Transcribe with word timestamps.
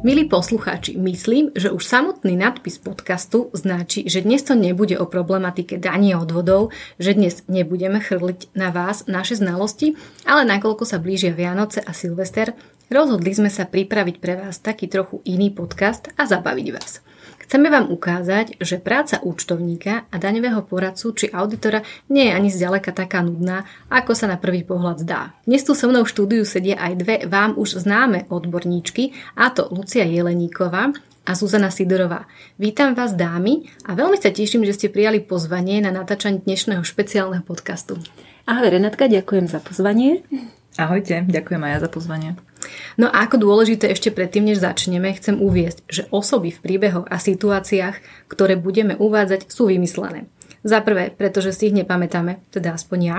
Milí 0.00 0.24
poslucháči, 0.24 0.96
myslím, 0.96 1.52
že 1.52 1.68
už 1.68 1.84
samotný 1.84 2.32
nadpis 2.32 2.80
podcastu 2.80 3.52
značí, 3.52 4.08
že 4.08 4.24
dnes 4.24 4.40
to 4.40 4.56
nebude 4.56 4.96
o 4.96 5.04
problematike 5.04 5.76
daní 5.76 6.16
a 6.16 6.24
odvodov, 6.24 6.72
že 6.96 7.12
dnes 7.12 7.44
nebudeme 7.52 8.00
chrliť 8.00 8.56
na 8.56 8.72
vás 8.72 9.04
naše 9.04 9.36
znalosti, 9.36 10.00
ale 10.24 10.48
nakoľko 10.48 10.88
sa 10.88 10.96
blížia 10.96 11.36
Vianoce 11.36 11.84
a 11.84 11.92
Silvester, 11.92 12.56
rozhodli 12.88 13.36
sme 13.36 13.52
sa 13.52 13.68
pripraviť 13.68 14.16
pre 14.24 14.40
vás 14.40 14.64
taký 14.64 14.88
trochu 14.88 15.20
iný 15.28 15.52
podcast 15.52 16.08
a 16.16 16.24
zabaviť 16.24 16.66
vás. 16.72 17.04
Chceme 17.50 17.66
vám 17.66 17.90
ukázať, 17.90 18.62
že 18.62 18.78
práca 18.78 19.18
účtovníka 19.26 20.06
a 20.06 20.22
daňového 20.22 20.62
poradcu 20.70 21.10
či 21.18 21.34
auditora 21.34 21.82
nie 22.06 22.30
je 22.30 22.36
ani 22.38 22.46
zďaleka 22.46 22.94
taká 22.94 23.26
nudná, 23.26 23.66
ako 23.90 24.14
sa 24.14 24.30
na 24.30 24.38
prvý 24.38 24.62
pohľad 24.62 25.02
zdá. 25.02 25.34
Dnes 25.50 25.66
tu 25.66 25.74
so 25.74 25.90
mnou 25.90 26.06
v 26.06 26.12
štúdiu 26.14 26.46
sedia 26.46 26.78
aj 26.78 26.92
dve 27.02 27.16
vám 27.26 27.58
už 27.58 27.82
známe 27.82 28.30
odborníčky, 28.30 29.18
a 29.34 29.50
to 29.50 29.66
Lucia 29.66 30.06
Jeleníková 30.06 30.94
a 31.26 31.32
Zuzana 31.34 31.74
Sidorová. 31.74 32.30
Vítam 32.54 32.94
vás 32.94 33.18
dámy 33.18 33.66
a 33.82 33.98
veľmi 33.98 34.14
sa 34.22 34.30
teším, 34.30 34.62
že 34.62 34.78
ste 34.78 34.86
prijali 34.86 35.18
pozvanie 35.18 35.82
na 35.82 35.90
natáčanie 35.90 36.38
dnešného 36.46 36.86
špeciálneho 36.86 37.42
podcastu. 37.42 37.98
Ahoj 38.46 38.78
Renatka, 38.78 39.10
ďakujem 39.10 39.50
za 39.50 39.58
pozvanie. 39.58 40.22
Ahojte, 40.78 41.26
ďakujem 41.26 41.66
aj 41.66 41.70
ja 41.74 41.78
za 41.82 41.90
pozvanie. 41.90 42.38
No 42.98 43.08
a 43.08 43.24
ako 43.24 43.40
dôležité 43.40 43.90
ešte 43.90 44.12
predtým, 44.12 44.46
než 44.50 44.60
začneme, 44.60 45.12
chcem 45.16 45.40
uviesť, 45.40 45.78
že 45.88 46.02
osoby 46.12 46.52
v 46.54 46.62
príbehoch 46.62 47.06
a 47.08 47.16
situáciách, 47.16 48.28
ktoré 48.28 48.58
budeme 48.58 48.98
uvádzať, 48.98 49.48
sú 49.48 49.70
vymyslené. 49.70 50.26
Za 50.60 50.84
prvé, 50.84 51.08
pretože 51.08 51.56
si 51.56 51.72
ich 51.72 51.76
nepamätáme, 51.76 52.44
teda 52.52 52.76
aspoň 52.76 52.98
ja. 53.00 53.18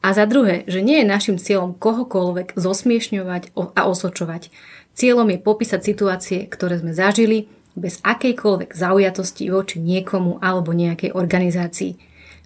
A 0.00 0.16
za 0.16 0.24
druhé, 0.24 0.64
že 0.64 0.80
nie 0.80 1.04
je 1.04 1.12
našim 1.12 1.36
cieľom 1.36 1.76
kohokoľvek 1.76 2.56
zosmiešňovať 2.56 3.52
a 3.52 3.82
osočovať. 3.84 4.48
Cieľom 4.96 5.28
je 5.28 5.38
popísať 5.44 5.80
situácie, 5.84 6.48
ktoré 6.48 6.80
sme 6.80 6.96
zažili, 6.96 7.52
bez 7.76 8.00
akejkoľvek 8.02 8.74
zaujatosti 8.74 9.52
voči 9.52 9.78
niekomu 9.78 10.40
alebo 10.42 10.74
nejakej 10.74 11.14
organizácii. 11.14 11.92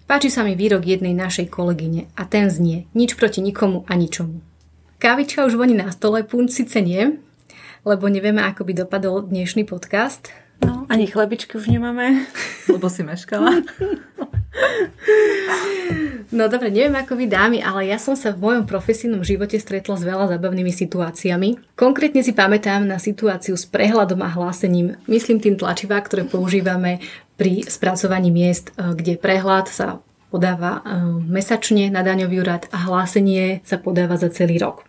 Páči 0.05 0.29
sa 0.29 0.45
mi 0.45 0.53
výrok 0.53 0.85
jednej 0.85 1.17
našej 1.17 1.49
kolegyne 1.49 2.05
a 2.13 2.29
ten 2.29 2.53
znie 2.53 2.85
nič 2.93 3.17
proti 3.17 3.41
nikomu 3.41 3.87
a 3.89 3.97
ničomu. 3.97 4.37
Kávička 4.95 5.43
už 5.43 5.59
voní 5.59 5.75
na 5.75 5.91
stole, 5.91 6.23
punč 6.23 6.55
síce 6.55 6.79
nie, 6.79 7.19
lebo 7.83 8.07
nevieme, 8.07 8.39
ako 8.47 8.63
by 8.63 8.73
dopadol 8.87 9.27
dnešný 9.27 9.67
podcast. 9.67 10.31
No, 10.63 10.87
ani 10.87 11.03
chlebičky 11.03 11.59
už 11.59 11.67
nemáme. 11.67 12.23
Lebo 12.71 12.87
si 12.87 13.03
meškala. 13.03 13.59
No 16.31 16.47
dobre, 16.47 16.71
neviem 16.71 16.95
ako 16.95 17.19
vy 17.19 17.27
dámy, 17.27 17.59
ale 17.59 17.91
ja 17.91 17.99
som 17.99 18.15
sa 18.15 18.31
v 18.31 18.39
mojom 18.39 18.63
profesijnom 18.63 19.19
živote 19.19 19.59
stretla 19.59 19.99
s 19.99 20.07
veľa 20.07 20.31
zabavnými 20.31 20.71
situáciami. 20.71 21.75
Konkrétne 21.75 22.23
si 22.23 22.31
pamätám 22.31 22.87
na 22.87 22.95
situáciu 22.95 23.59
s 23.59 23.67
prehľadom 23.67 24.23
a 24.23 24.31
hlásením, 24.31 24.95
myslím 25.11 25.43
tým 25.43 25.59
tlačivá, 25.59 25.99
ktoré 25.99 26.23
používame 26.23 27.03
pri 27.35 27.67
spracovaní 27.67 28.31
miest, 28.31 28.71
e, 28.79 28.95
kde 28.95 29.19
prehľad 29.19 29.67
sa 29.67 29.99
podáva 30.29 30.81
e, 30.81 31.03
mesačne 31.25 31.89
na 31.93 32.01
daňový 32.01 32.41
úrad 32.41 32.67
a 32.71 32.85
hlásenie 32.89 33.61
sa 33.65 33.77
podáva 33.77 34.17
za 34.19 34.29
celý 34.29 34.59
rok. 34.59 34.85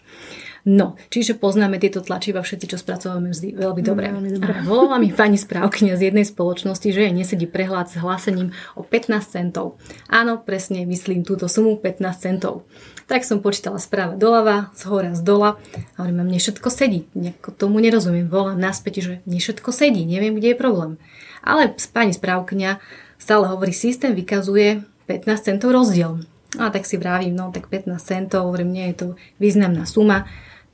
No, 0.67 0.99
čiže 1.15 1.39
poznáme 1.39 1.79
tieto 1.79 2.03
tlačiva 2.03 2.43
všetci, 2.43 2.75
čo 2.75 2.75
spracovávame 2.75 3.31
vždy 3.31 3.55
veľmi 3.55 3.83
dobre. 3.87 4.11
No, 4.11 4.19
veľmi 4.19 4.35
dobre. 4.35 4.51
Volala 4.67 4.99
mi 4.99 5.15
pani 5.15 5.39
správkynia 5.39 5.95
z 5.95 6.11
jednej 6.11 6.27
spoločnosti, 6.27 6.91
že 6.91 7.07
jej 7.07 7.15
nesedí 7.15 7.47
prehľad 7.47 7.87
s 7.87 8.03
hlásením 8.03 8.51
o 8.75 8.83
15 8.83 9.15
centov. 9.31 9.79
Áno, 10.11 10.43
presne 10.43 10.83
myslím 10.83 11.23
túto 11.23 11.47
sumu 11.47 11.79
15 11.79 12.19
centov. 12.19 12.67
Tak 13.07 13.23
som 13.23 13.39
počítala 13.39 13.79
správa 13.79 14.19
doľava, 14.19 14.75
z 14.75 14.83
hora, 14.91 15.15
z 15.15 15.23
dola 15.23 15.55
a 15.95 15.97
hovorím, 16.03 16.27
mne 16.27 16.43
všetko 16.43 16.67
sedí. 16.67 17.07
Nejako 17.15 17.55
tomu 17.55 17.79
nerozumiem. 17.79 18.27
Volám 18.27 18.59
naspäť, 18.59 19.07
že 19.07 19.23
mne 19.23 19.39
všetko 19.39 19.71
sedí, 19.71 20.03
neviem, 20.03 20.35
kde 20.35 20.51
je 20.51 20.59
problém. 20.59 20.99
Ale 21.47 21.79
pani 21.95 22.11
správkňa 22.11 22.83
stále 23.23 23.47
hovorí, 23.47 23.71
systém 23.71 24.19
vykazuje 24.19 24.83
15 25.07 25.41
centov 25.41 25.73
rozdiel. 25.73 26.21
A 26.59 26.71
tak 26.71 26.87
si 26.87 26.97
vravím, 26.97 27.37
no 27.37 27.55
tak 27.55 27.67
15 27.71 27.99
centov, 27.99 28.51
hovorím, 28.51 28.73
nie 28.73 28.87
je 28.93 28.97
to 28.97 29.07
významná 29.41 29.87
suma 29.87 30.27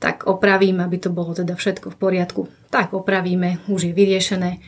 tak 0.03 0.27
opravím, 0.27 0.83
aby 0.83 0.99
to 0.99 1.15
bolo 1.15 1.31
teda 1.31 1.55
všetko 1.55 1.95
v 1.95 1.95
poriadku. 1.95 2.41
Tak 2.67 2.91
opravíme, 2.91 3.63
už 3.71 3.87
je 3.87 3.93
vyriešené. 3.95 4.59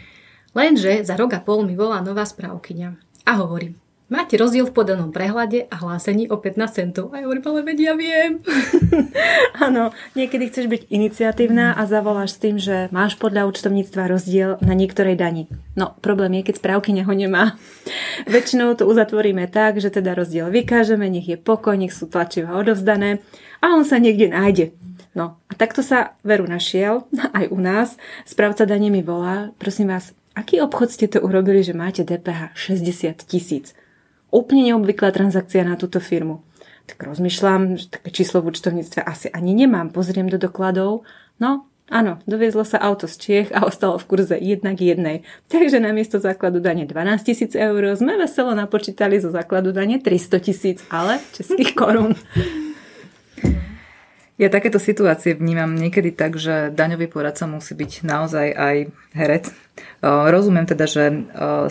Lenže 0.56 1.04
za 1.04 1.20
rok 1.20 1.36
a 1.36 1.44
pol 1.44 1.68
mi 1.68 1.76
volá 1.76 2.00
nová 2.00 2.24
správkyňa 2.24 2.96
a 3.28 3.32
hovorí, 3.44 3.76
máte 4.08 4.38
rozdiel 4.38 4.70
v 4.70 4.76
podanom 4.76 5.10
prehľade 5.10 5.66
a 5.70 5.76
hlásení 5.82 6.30
o 6.30 6.38
15 6.38 6.78
centov. 6.78 7.10
A 7.12 7.22
ja 7.22 7.26
hovorím, 7.26 7.46
ale 7.50 7.62
veď 7.66 7.78
ja 7.82 7.94
viem. 7.98 8.32
Áno, 9.66 9.90
niekedy 10.14 10.50
chceš 10.50 10.66
byť 10.70 10.82
iniciatívna 10.94 11.74
a 11.74 11.84
zavoláš 11.90 12.38
s 12.38 12.42
tým, 12.42 12.56
že 12.62 12.88
máš 12.94 13.18
podľa 13.18 13.50
účtovníctva 13.50 14.12
rozdiel 14.12 14.62
na 14.62 14.74
niektorej 14.78 15.18
dani. 15.18 15.50
No, 15.74 15.98
problém 16.06 16.38
je, 16.42 16.52
keď 16.52 16.56
správkyňa 16.62 17.04
ho 17.10 17.14
nemá. 17.14 17.44
Väčšinou 18.34 18.78
to 18.78 18.86
uzatvoríme 18.86 19.50
tak, 19.50 19.82
že 19.82 19.90
teda 19.90 20.14
rozdiel 20.14 20.54
vykážeme, 20.54 21.10
nech 21.10 21.26
je 21.26 21.38
pokoj, 21.40 21.74
nech 21.74 21.94
sú 21.94 22.06
tlačiva 22.06 22.56
odovzdané 22.56 23.26
a 23.62 23.74
on 23.74 23.88
sa 23.88 23.98
niekde 23.98 24.30
nájde. 24.30 24.78
No 25.16 25.40
a 25.48 25.54
takto 25.56 25.80
sa 25.80 26.20
Veru 26.22 26.46
našiel, 26.46 27.08
aj 27.38 27.50
u 27.50 27.58
nás. 27.58 27.98
Správca 28.28 28.68
dane 28.68 28.92
mi 28.92 29.02
volá, 29.02 29.56
prosím 29.58 29.90
vás, 29.90 30.14
aký 30.36 30.60
obchod 30.62 30.92
ste 30.92 31.08
to 31.08 31.24
urobili, 31.24 31.64
že 31.64 31.74
máte 31.74 32.04
DPH 32.04 32.54
60 32.54 33.24
tisíc? 33.26 33.74
Úplne 34.36 34.76
neobvyklá 34.76 35.16
transakcia 35.16 35.64
na 35.64 35.80
túto 35.80 36.04
firmu. 36.04 36.44
Tak 36.92 37.00
rozmýšľam, 37.08 37.80
že 37.80 37.88
také 37.88 38.12
číslo 38.12 38.44
v 38.44 38.52
účtovníctve 38.52 39.00
asi 39.00 39.32
ani 39.32 39.56
nemám. 39.56 39.96
Pozriem 39.96 40.28
do 40.28 40.36
dokladov. 40.36 41.08
No, 41.40 41.72
áno, 41.88 42.20
doviezlo 42.28 42.68
sa 42.68 42.84
auto 42.84 43.08
z 43.08 43.16
Čiech 43.16 43.50
a 43.56 43.64
ostalo 43.64 43.96
v 43.96 44.06
kurze 44.12 44.36
jednak 44.36 44.76
jednej. 44.76 45.24
Takže 45.48 45.80
namiesto 45.80 46.20
základu 46.20 46.60
dane 46.60 46.84
12 46.84 47.24
tisíc 47.24 47.56
eur 47.56 47.96
sme 47.96 48.20
veselo 48.20 48.52
napočítali 48.52 49.24
zo 49.24 49.32
základu 49.32 49.72
dane 49.72 50.04
300 50.04 50.44
tisíc, 50.44 50.84
ale 50.92 51.24
českých 51.32 51.72
korún. 51.72 52.12
Ja 54.36 54.52
takéto 54.52 54.84
situácie 54.84 55.32
vnímam 55.32 55.72
niekedy 55.80 56.12
tak, 56.12 56.36
že 56.36 56.68
daňový 56.76 57.08
poradca 57.08 57.48
musí 57.48 57.72
byť 57.72 58.04
naozaj 58.04 58.48
aj 58.52 58.76
herec. 59.16 59.48
Rozumiem 60.04 60.68
teda, 60.68 60.86
že 60.92 61.04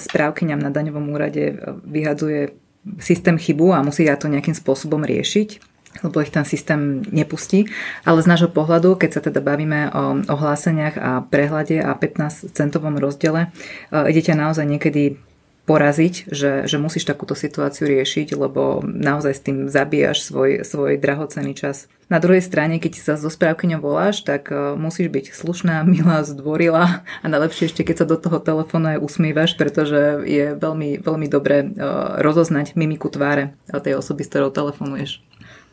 správkyňam 0.01 0.65
na 0.65 0.73
daňovom 0.73 1.13
úrade 1.13 1.61
vyhadzuje 1.85 2.57
systém 2.97 3.37
chybu 3.37 3.77
a 3.77 3.85
musí 3.85 4.09
ja 4.09 4.17
to 4.17 4.33
nejakým 4.33 4.57
spôsobom 4.57 5.05
riešiť 5.05 5.77
lebo 6.03 6.19
ich 6.19 6.35
ten 6.35 6.43
systém 6.43 7.07
nepustí. 7.15 7.71
Ale 8.03 8.19
z 8.19 8.27
nášho 8.27 8.51
pohľadu, 8.51 8.99
keď 8.99 9.11
sa 9.15 9.21
teda 9.23 9.39
bavíme 9.39 9.95
o 9.95 10.27
ohláseniach 10.27 10.99
a 10.99 11.23
prehľade 11.23 11.79
a 11.79 11.95
15 11.95 12.51
centovom 12.51 12.99
rozdiele, 12.99 13.55
idete 13.95 14.35
naozaj 14.35 14.67
niekedy 14.67 15.23
poraziť, 15.65 16.29
že, 16.29 16.69
že 16.69 16.77
musíš 16.77 17.09
takúto 17.09 17.33
situáciu 17.33 17.89
riešiť, 17.89 18.37
lebo 18.37 18.85
naozaj 18.85 19.33
s 19.33 19.45
tým 19.45 19.57
zabíjaš 19.73 20.29
svoj, 20.29 20.61
svoj 20.61 21.01
drahocený 21.01 21.57
čas. 21.57 21.89
Na 22.13 22.21
druhej 22.21 22.45
strane, 22.45 22.77
keď 22.77 23.01
sa 23.01 23.15
so 23.17 23.33
správkyňou 23.33 23.81
voláš, 23.81 24.21
tak 24.29 24.53
uh, 24.53 24.77
musíš 24.77 25.09
byť 25.09 25.33
slušná, 25.33 25.81
milá, 25.89 26.21
zdvorila 26.21 27.01
a 27.01 27.27
najlepšie 27.27 27.73
ešte, 27.73 27.81
keď 27.81 28.05
sa 28.05 28.07
do 28.07 28.21
toho 28.21 28.39
telefónu 28.45 28.97
aj 28.97 29.03
usmívaš, 29.03 29.57
pretože 29.57 30.21
je 30.29 30.53
veľmi, 30.53 31.01
veľmi 31.01 31.27
dobre 31.33 31.65
uh, 31.65 32.21
rozoznať 32.21 32.77
mimiku 32.77 33.09
tváre 33.09 33.57
tej 33.73 33.97
osoby, 33.97 34.25
s 34.25 34.31
ktorou 34.33 34.53
telefonuješ. 34.53 35.25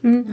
Mm. 0.02 0.26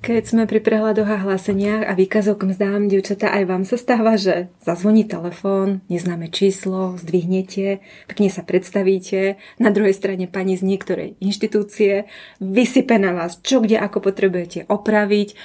Keď 0.00 0.32
sme 0.32 0.48
pri 0.48 0.64
prehľadoch 0.64 1.12
a 1.12 1.20
hláseniach 1.20 1.84
a 1.84 1.92
výkazoch 1.92 2.40
k 2.40 2.48
mzdám, 2.48 2.88
dievčatá, 2.88 3.36
aj 3.36 3.44
vám 3.44 3.68
sa 3.68 3.76
stáva, 3.76 4.16
že 4.16 4.48
zazvoní 4.64 5.04
telefón, 5.04 5.84
neznáme 5.92 6.32
číslo, 6.32 6.96
zdvihnete, 6.96 7.84
pekne 8.08 8.32
sa 8.32 8.40
predstavíte, 8.40 9.36
na 9.60 9.68
druhej 9.68 9.92
strane 9.92 10.24
pani 10.24 10.56
z 10.56 10.64
niektorej 10.64 11.20
inštitúcie 11.20 12.08
vysype 12.40 12.96
na 12.96 13.12
vás, 13.12 13.44
čo 13.44 13.60
kde 13.60 13.76
ako 13.76 14.00
potrebujete 14.08 14.64
opraviť, 14.72 15.36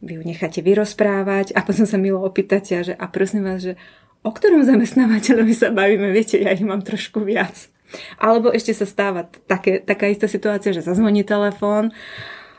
vy 0.00 0.12
ju 0.16 0.22
necháte 0.24 0.64
vyrozprávať 0.64 1.52
a 1.52 1.60
potom 1.60 1.84
sa 1.84 2.00
milo 2.00 2.24
opýtate, 2.24 2.80
že 2.80 2.96
a 2.96 3.12
prosím 3.12 3.44
vás, 3.44 3.60
že 3.60 3.76
o 4.24 4.32
ktorom 4.32 4.64
zamestnávateľovi 4.64 5.52
sa 5.52 5.68
bavíme, 5.68 6.08
viete, 6.16 6.40
ja 6.40 6.56
ich 6.56 6.64
mám 6.64 6.80
trošku 6.80 7.28
viac. 7.28 7.68
Alebo 8.16 8.48
ešte 8.52 8.72
sa 8.72 8.88
stáva 8.88 9.28
také, 9.44 9.84
taká 9.84 10.08
istá 10.08 10.28
situácia, 10.28 10.72
že 10.72 10.80
zazvoní 10.80 11.28
telefón 11.28 11.92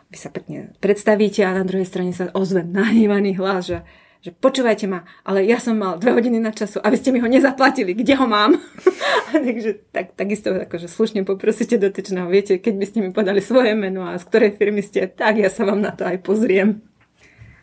vy 0.10 0.18
sa 0.18 0.34
pekne 0.34 0.74
predstavíte 0.82 1.46
a 1.46 1.54
na 1.54 1.62
druhej 1.62 1.86
strane 1.86 2.12
sa 2.18 2.34
ozve 2.34 2.66
nahnevaný 2.66 3.38
hlas, 3.38 3.70
že, 3.70 3.78
že 4.26 4.34
počúvajte 4.34 4.90
ma, 4.90 5.06
ale 5.22 5.46
ja 5.46 5.62
som 5.62 5.78
mal 5.78 6.02
dve 6.02 6.18
hodiny 6.18 6.42
na 6.42 6.50
času 6.50 6.82
a 6.82 6.90
vy 6.90 6.98
ste 6.98 7.14
mi 7.14 7.22
ho 7.22 7.30
nezaplatili, 7.30 7.94
kde 7.94 8.18
ho 8.18 8.26
mám? 8.26 8.58
Takže 9.30 9.94
tak, 9.94 10.18
takisto 10.18 10.50
akože 10.50 10.90
slušne 10.90 11.22
poprosíte 11.30 11.78
dotyčného, 11.78 12.26
viete, 12.26 12.58
keď 12.58 12.74
by 12.74 12.86
ste 12.90 13.00
mi 13.06 13.10
podali 13.14 13.38
svoje 13.38 13.78
meno 13.78 14.10
a 14.10 14.18
z 14.18 14.26
ktorej 14.26 14.58
firmy 14.58 14.82
ste, 14.82 15.06
tak 15.06 15.38
ja 15.38 15.54
sa 15.54 15.70
vám 15.70 15.86
na 15.86 15.94
to 15.94 16.10
aj 16.10 16.18
pozriem. 16.26 16.82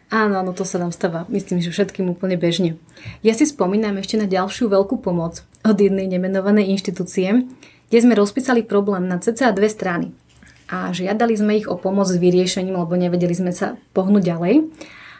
Áno, 0.06 0.38
áno, 0.38 0.54
to 0.54 0.62
sa 0.62 0.78
nám 0.78 0.94
stáva, 0.94 1.26
myslím, 1.34 1.58
že 1.58 1.75
všetkým 1.75 2.06
úplne 2.06 2.38
bežne. 2.38 2.78
Ja 3.26 3.34
si 3.34 3.43
spomínam 3.43 3.98
ešte 3.98 4.14
na 4.14 4.31
ďalšiu 4.31 4.70
veľkú 4.70 5.02
pomoc 5.02 5.43
od 5.66 5.75
jednej 5.82 6.06
nemenovanej 6.06 6.70
inštitúcie, 6.78 7.43
kde 7.90 7.98
sme 7.98 8.14
rozpísali 8.14 8.62
problém 8.62 9.10
na 9.10 9.19
cca 9.19 9.50
dve 9.50 9.66
strany 9.66 10.14
a 10.66 10.90
žiadali 10.90 11.34
sme 11.38 11.52
ich 11.58 11.70
o 11.70 11.78
pomoc 11.78 12.10
s 12.10 12.18
vyriešením, 12.18 12.74
lebo 12.74 12.98
nevedeli 12.98 13.34
sme 13.34 13.54
sa 13.54 13.78
pohnúť 13.94 14.22
ďalej. 14.22 14.54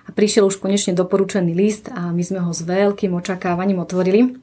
a 0.06 0.14
prišiel 0.14 0.46
už 0.46 0.62
konečne 0.62 0.94
doporučený 0.94 1.50
list 1.50 1.90
a 1.90 2.14
my 2.14 2.22
sme 2.22 2.38
ho 2.38 2.54
s 2.54 2.62
veľkým 2.62 3.10
očakávaním 3.19 3.82
otvorili. 3.82 4.38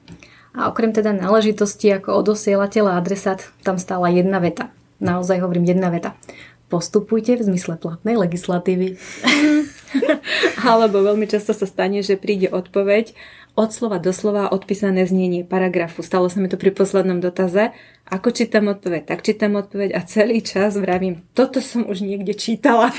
A 0.53 0.67
okrem 0.67 0.91
teda 0.91 1.15
náležitosti 1.15 1.87
ako 1.95 2.19
odosielateľ 2.19 2.83
a 2.91 2.97
adresát, 2.99 3.47
tam 3.63 3.79
stála 3.79 4.11
jedna 4.11 4.43
veta. 4.43 4.69
Naozaj 4.99 5.39
hovorím 5.39 5.65
jedna 5.65 5.87
veta. 5.87 6.19
Postupujte 6.67 7.39
v 7.39 7.47
zmysle 7.47 7.79
platnej 7.79 8.19
legislatívy. 8.19 8.99
Alebo 10.69 11.01
veľmi 11.03 11.25
často 11.29 11.53
sa 11.53 11.65
stane, 11.65 12.01
že 12.01 12.19
príde 12.19 12.49
odpoveď 12.49 13.13
od 13.53 13.69
slova 13.69 14.01
do 14.01 14.09
slova 14.09 14.49
odpísané 14.49 15.05
znenie 15.05 15.45
paragrafu. 15.45 16.01
Stalo 16.01 16.25
sa 16.29 16.41
mi 16.41 16.49
to 16.49 16.57
pri 16.57 16.73
poslednom 16.73 17.21
dotaze. 17.21 17.69
Ako 18.09 18.33
čítam 18.33 18.67
odpoveď, 18.67 19.05
tak 19.05 19.21
čítam 19.21 19.55
odpoveď 19.55 19.93
a 19.93 20.01
celý 20.03 20.41
čas 20.41 20.75
vravím, 20.75 21.21
toto 21.37 21.61
som 21.61 21.85
už 21.85 22.01
niekde 22.01 22.33
čítala. 22.33 22.89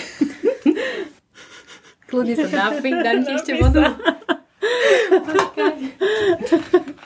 Kľudne 2.07 2.35
sa 2.39 2.49
dáfiť, 2.71 2.95
dám 3.03 3.19
ti 3.27 3.31
ešte 3.35 3.53
vodu. 3.59 3.99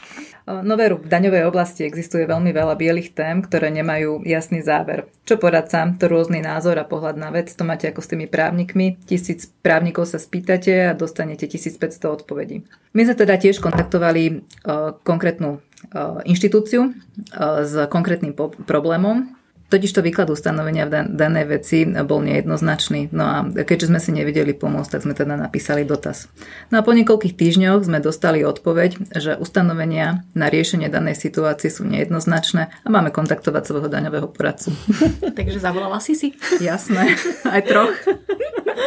No 0.48 0.80
veru, 0.80 0.96
v 0.96 1.12
daňovej 1.12 1.44
oblasti 1.44 1.84
existuje 1.84 2.24
veľmi 2.24 2.56
veľa 2.56 2.72
bielých 2.80 3.12
tém, 3.12 3.44
ktoré 3.44 3.68
nemajú 3.68 4.24
jasný 4.24 4.64
záver. 4.64 5.04
Čo 5.28 5.36
poradca, 5.36 5.84
to 6.00 6.08
rôzny 6.08 6.40
názor 6.40 6.80
a 6.80 6.88
pohľad 6.88 7.20
na 7.20 7.28
vec, 7.28 7.52
to 7.52 7.68
máte 7.68 7.84
ako 7.84 8.00
s 8.00 8.08
tými 8.08 8.24
právnikmi. 8.24 8.96
Tisíc 9.04 9.52
právnikov 9.60 10.08
sa 10.08 10.16
spýtate 10.16 10.88
a 10.88 10.96
dostanete 10.96 11.44
1500 11.44 12.00
odpovedí. 12.08 12.64
My 12.96 13.04
sme 13.04 13.20
teda 13.20 13.36
tiež 13.36 13.60
kontaktovali 13.60 14.40
uh, 14.40 14.96
konkrétnu 15.04 15.60
uh, 15.60 16.24
inštitúciu 16.24 16.96
s 17.36 17.72
konkrétnym 17.92 18.32
problémom 18.64 19.37
Totiž 19.68 19.92
to 19.92 20.00
výklad 20.00 20.32
ustanovenia 20.32 20.88
v 20.88 21.12
danej 21.12 21.60
veci 21.60 21.84
bol 21.84 22.24
nejednoznačný. 22.24 23.12
No 23.12 23.24
a 23.28 23.36
keďže 23.44 23.92
sme 23.92 24.00
si 24.00 24.16
nevedeli 24.16 24.56
pomôcť, 24.56 24.96
tak 24.96 25.04
sme 25.04 25.12
teda 25.12 25.36
napísali 25.36 25.84
dotaz. 25.84 26.32
No 26.72 26.80
a 26.80 26.86
po 26.86 26.96
niekoľkých 26.96 27.36
týždňoch 27.36 27.84
sme 27.84 28.00
dostali 28.00 28.48
odpoveď, 28.48 29.12
že 29.12 29.36
ustanovenia 29.36 30.24
na 30.32 30.48
riešenie 30.48 30.88
danej 30.88 31.20
situácie 31.20 31.68
sú 31.68 31.84
nejednoznačné 31.84 32.72
a 32.72 32.88
máme 32.88 33.12
kontaktovať 33.12 33.62
svojho 33.68 33.92
daňového 33.92 34.32
poradcu. 34.32 34.72
Takže 35.38 35.60
zavolala 35.60 36.00
si 36.00 36.16
si? 36.16 36.32
Jasné, 36.60 37.16
aj 37.44 37.62
troch. 37.68 37.94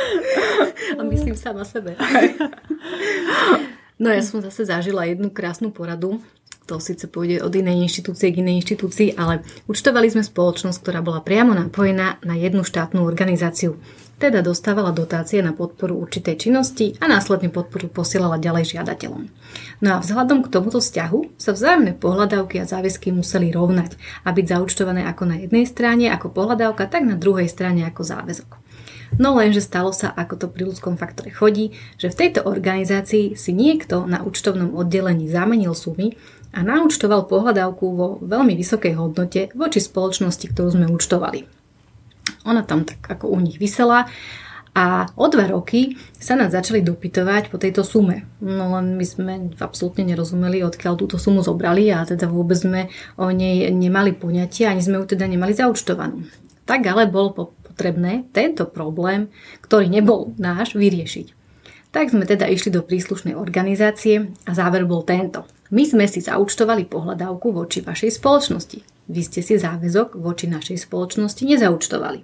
a 0.99 1.01
myslím 1.05 1.37
sama 1.37 1.61
sebe. 1.61 1.93
No 4.01 4.09
ja 4.09 4.25
som 4.25 4.41
zase 4.41 4.65
zažila 4.65 5.05
jednu 5.05 5.29
krásnu 5.29 5.69
poradu 5.69 6.17
to 6.71 6.79
síce 6.79 7.03
pôjde 7.11 7.43
od 7.43 7.51
inej 7.51 7.83
inštitúcie 7.91 8.31
k 8.31 8.39
inej 8.39 8.63
inštitúcii, 8.63 9.19
ale 9.19 9.43
účtovali 9.67 10.07
sme 10.07 10.23
spoločnosť, 10.23 10.79
ktorá 10.79 11.03
bola 11.03 11.19
priamo 11.19 11.51
napojená 11.51 12.15
na 12.23 12.39
jednu 12.39 12.63
štátnu 12.63 13.03
organizáciu. 13.03 13.75
Teda 14.15 14.39
dostávala 14.39 14.95
dotácie 14.95 15.43
na 15.43 15.51
podporu 15.51 15.99
určitej 15.99 16.47
činnosti 16.47 16.95
a 17.03 17.11
následne 17.11 17.51
podporu 17.51 17.91
posielala 17.91 18.39
ďalej 18.39 18.77
žiadateľom. 18.77 19.27
No 19.83 19.89
a 19.97 19.99
vzhľadom 19.99 20.47
k 20.47 20.51
tomuto 20.53 20.79
vzťahu 20.79 21.35
sa 21.35 21.51
vzájomné 21.51 21.99
pohľadávky 21.99 22.63
a 22.63 22.69
záväzky 22.69 23.11
museli 23.11 23.51
rovnať 23.51 23.99
a 24.23 24.31
byť 24.31 24.45
zaučtované 24.47 25.03
ako 25.11 25.27
na 25.27 25.43
jednej 25.43 25.67
strane 25.67 26.07
ako 26.07 26.31
pohľadávka, 26.31 26.87
tak 26.87 27.03
na 27.03 27.19
druhej 27.19 27.51
strane 27.51 27.83
ako 27.83 28.05
záväzok. 28.07 28.61
No 29.19 29.35
lenže 29.35 29.59
stalo 29.59 29.91
sa, 29.91 30.07
ako 30.15 30.33
to 30.39 30.47
pri 30.47 30.71
ľudskom 30.71 30.95
faktore 30.95 31.35
chodí, 31.35 31.75
že 31.99 32.07
v 32.07 32.19
tejto 32.23 32.47
organizácii 32.47 33.35
si 33.35 33.51
niekto 33.51 34.07
na 34.07 34.23
účtovnom 34.23 34.71
oddelení 34.71 35.27
zamenil 35.27 35.75
sumy, 35.75 36.15
a 36.51 36.59
naúčtoval 36.61 37.31
pohľadávku 37.31 37.85
vo 37.95 38.07
veľmi 38.19 38.53
vysokej 38.59 38.93
hodnote 38.99 39.41
voči 39.55 39.79
spoločnosti, 39.79 40.51
ktorú 40.51 40.69
sme 40.75 40.91
účtovali. 40.91 41.47
Ona 42.43 42.67
tam 42.67 42.83
tak 42.83 42.99
ako 43.03 43.31
u 43.31 43.37
nich 43.39 43.57
vysela 43.61 44.09
a 44.71 45.03
o 45.19 45.27
dva 45.27 45.51
roky 45.51 45.99
sa 46.15 46.39
nás 46.39 46.55
začali 46.55 46.79
dopytovať 46.79 47.51
po 47.51 47.59
tejto 47.59 47.83
sume. 47.83 48.23
No 48.39 48.71
len 48.79 48.95
my 48.95 49.05
sme 49.07 49.33
absolútne 49.59 50.07
nerozumeli, 50.07 50.63
odkiaľ 50.63 50.95
túto 50.95 51.19
sumu 51.19 51.43
zobrali 51.43 51.91
a 51.91 52.07
teda 52.07 52.31
vôbec 52.31 52.55
sme 52.55 52.87
o 53.19 53.27
nej 53.35 53.67
nemali 53.67 54.15
poňatie, 54.15 54.67
ani 54.67 54.79
sme 54.79 55.03
ju 55.03 55.11
teda 55.11 55.27
nemali 55.27 55.51
zaučtovanú. 55.51 56.23
Tak 56.63 56.87
ale 56.87 57.11
bolo 57.11 57.51
potrebné 57.67 58.31
tento 58.31 58.63
problém, 58.63 59.27
ktorý 59.59 59.91
nebol 59.91 60.31
náš, 60.39 60.79
vyriešiť. 60.79 61.40
Tak 61.91 62.15
sme 62.15 62.23
teda 62.23 62.47
išli 62.47 62.71
do 62.71 62.87
príslušnej 62.87 63.35
organizácie 63.35 64.31
a 64.47 64.51
záver 64.55 64.87
bol 64.87 65.03
tento. 65.03 65.43
My 65.75 65.83
sme 65.83 66.07
si 66.07 66.23
zaučtovali 66.23 66.87
pohľadávku 66.87 67.51
voči 67.51 67.83
vašej 67.83 68.15
spoločnosti. 68.15 68.79
Vy 69.11 69.21
ste 69.27 69.43
si 69.43 69.59
záväzok 69.59 70.15
voči 70.15 70.47
našej 70.47 70.87
spoločnosti 70.87 71.43
nezaučtovali. 71.43 72.23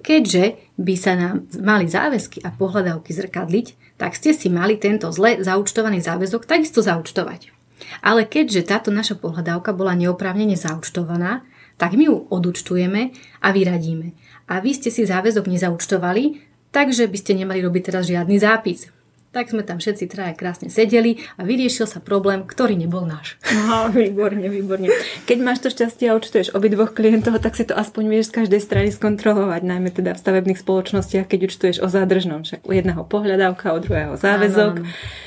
Keďže 0.00 0.72
by 0.80 0.94
sa 0.96 1.12
nám 1.12 1.44
mali 1.60 1.88
záväzky 1.88 2.40
a 2.40 2.52
pohľadávky 2.52 3.12
zrkadliť, 3.12 3.98
tak 4.00 4.16
ste 4.16 4.32
si 4.32 4.48
mali 4.48 4.80
tento 4.80 5.12
zle 5.12 5.44
zaučtovaný 5.44 6.00
záväzok 6.00 6.48
takisto 6.48 6.80
zaučtovať. 6.80 7.52
Ale 8.00 8.24
keďže 8.24 8.72
táto 8.72 8.88
naša 8.88 9.20
pohľadávka 9.20 9.76
bola 9.76 9.92
neoprávnene 9.92 10.56
zaučtovaná, 10.56 11.44
tak 11.76 11.92
my 11.92 12.08
ju 12.08 12.16
odúčtujeme 12.32 13.12
a 13.44 13.48
vyradíme. 13.52 14.16
A 14.48 14.64
vy 14.64 14.72
ste 14.72 14.88
si 14.88 15.04
záväzok 15.04 15.52
nezaučtovali, 15.52 16.45
takže 16.76 17.08
by 17.08 17.16
ste 17.16 17.32
nemali 17.40 17.64
robiť 17.64 17.88
teraz 17.88 18.04
žiadny 18.04 18.36
zápis. 18.36 18.92
Tak 19.32 19.52
sme 19.52 19.64
tam 19.64 19.76
všetci 19.76 20.08
traja 20.08 20.32
krásne 20.32 20.72
sedeli 20.72 21.20
a 21.36 21.44
vyriešil 21.44 21.84
sa 21.84 22.00
problém, 22.00 22.44
ktorý 22.44 22.76
nebol 22.76 23.04
náš. 23.08 23.40
No, 23.68 23.88
výborne, 23.92 24.48
výborne. 24.48 24.92
Keď 25.24 25.38
máš 25.40 25.64
to 25.64 25.68
šťastie 25.72 26.08
a 26.08 26.16
účtuješ 26.16 26.52
obidvoch 26.56 26.92
klientov, 26.92 27.40
tak 27.40 27.56
si 27.56 27.64
to 27.64 27.76
aspoň 27.76 28.04
vieš 28.12 28.32
z 28.32 28.44
každej 28.44 28.60
strany 28.60 28.88
skontrolovať, 28.92 29.60
najmä 29.64 29.92
teda 29.92 30.16
v 30.16 30.22
stavebných 30.22 30.60
spoločnostiach, 30.60 31.28
keď 31.28 31.52
účtuješ 31.52 31.76
o 31.84 31.88
zádržnom. 31.88 32.44
Však 32.44 32.64
u 32.64 32.72
jedného 32.72 33.02
pohľadávka, 33.04 33.76
u 33.76 33.80
druhého 33.80 34.14
záväzok. 34.16 34.74
Áno, 34.80 34.88
áno. 34.88 35.24